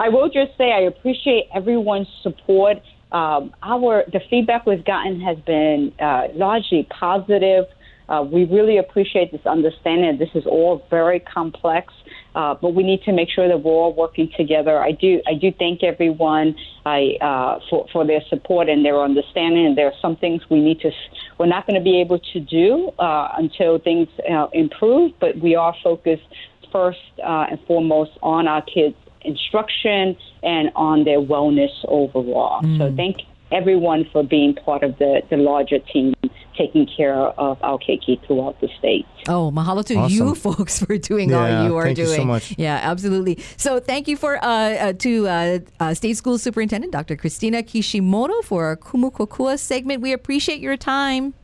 I 0.00 0.08
will 0.08 0.28
just 0.28 0.56
say 0.58 0.72
I 0.72 0.80
appreciate 0.80 1.48
everyone's 1.54 2.08
support. 2.22 2.78
Um, 3.12 3.54
our 3.62 4.04
the 4.10 4.20
feedback 4.28 4.66
we've 4.66 4.84
gotten 4.84 5.20
has 5.20 5.38
been 5.40 5.92
uh, 6.00 6.28
largely 6.34 6.84
positive. 6.90 7.66
Uh, 8.08 8.22
we 8.22 8.44
really 8.44 8.76
appreciate 8.78 9.32
this 9.32 9.44
understanding. 9.46 10.18
This 10.18 10.30
is 10.34 10.46
all 10.46 10.86
very 10.90 11.20
complex, 11.20 11.92
uh, 12.34 12.54
but 12.54 12.74
we 12.74 12.82
need 12.82 13.02
to 13.04 13.12
make 13.12 13.28
sure 13.30 13.48
that 13.48 13.58
we're 13.62 13.72
all 13.72 13.94
working 13.94 14.30
together. 14.36 14.78
I 14.78 14.92
do, 14.92 15.22
I 15.26 15.34
do 15.34 15.52
thank 15.52 15.82
everyone 15.82 16.54
I, 16.84 17.16
uh, 17.20 17.60
for 17.70 17.86
for 17.92 18.06
their 18.06 18.22
support 18.28 18.68
and 18.68 18.84
their 18.84 19.00
understanding. 19.00 19.66
And 19.66 19.78
there 19.78 19.86
are 19.86 19.98
some 20.02 20.16
things 20.16 20.42
we 20.50 20.60
need 20.60 20.80
to, 20.80 20.90
we're 21.38 21.46
not 21.46 21.66
going 21.66 21.78
to 21.78 21.84
be 21.84 22.00
able 22.00 22.18
to 22.18 22.40
do 22.40 22.90
uh, 22.98 23.28
until 23.36 23.78
things 23.78 24.08
uh, 24.30 24.48
improve. 24.52 25.12
But 25.20 25.38
we 25.38 25.54
are 25.54 25.74
focused 25.82 26.26
first 26.70 26.98
uh, 27.22 27.46
and 27.50 27.58
foremost 27.66 28.12
on 28.22 28.48
our 28.48 28.62
kids' 28.62 28.96
instruction 29.22 30.16
and 30.42 30.70
on 30.76 31.04
their 31.04 31.20
wellness 31.20 31.72
overall. 31.88 32.60
Mm. 32.62 32.78
So 32.78 32.94
thank 32.94 33.22
everyone 33.52 34.04
for 34.12 34.22
being 34.22 34.54
part 34.54 34.82
of 34.82 34.98
the, 34.98 35.22
the 35.30 35.36
larger 35.36 35.78
team 35.78 36.14
taking 36.56 36.86
care 36.86 37.14
of 37.14 37.62
our 37.62 37.78
keiki 37.78 38.24
throughout 38.26 38.60
the 38.60 38.68
state. 38.78 39.06
Oh, 39.28 39.50
mahalo 39.50 39.84
to 39.86 39.94
Awesome. 39.94 40.12
you 40.28 40.34
folks 40.34 40.78
for 40.84 40.96
doing 40.98 41.30
Yeah, 41.30 41.58
all 41.60 41.64
you 41.66 41.76
are 41.76 41.84
thank 41.84 41.98
you 41.98 42.04
doing. 42.06 42.16
so 42.20 42.24
much. 42.24 42.54
Yeah, 42.58 42.78
absolutely. 42.82 43.38
So 43.56 43.80
thank 43.80 44.06
you 44.08 44.16
for 44.16 44.36
uh, 44.44 44.46
uh, 44.46 44.92
to 44.94 45.28
uh, 45.28 45.58
uh, 45.80 45.94
State 45.94 46.16
School 46.16 46.38
Superintendent 46.38 46.92
Dr. 46.92 47.16
Christina 47.16 47.62
Kishimoto 47.62 48.42
for 48.44 48.66
our 48.66 48.76
Kumu 48.76 49.10
Kokua 49.12 49.58
segment. 49.58 50.00
We 50.02 50.12
appreciate 50.12 50.60
your 50.60 50.76
time. 50.76 51.34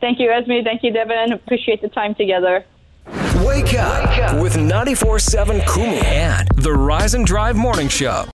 Thank 0.00 0.18
you, 0.18 0.30
Esme. 0.30 0.64
Thank 0.64 0.82
you, 0.82 0.92
Devin. 0.92 1.32
Appreciate 1.32 1.82
the 1.82 1.88
time 1.88 2.14
together. 2.14 2.64
Wake 3.44 3.74
up 3.74 4.40
with 4.40 4.54
94.7 4.56 5.60
Kumu 5.62 6.02
and 6.04 6.48
the 6.56 6.72
Rise 6.72 7.14
and 7.14 7.26
Drive 7.26 7.56
Morning 7.56 7.88
Show. 7.88 8.24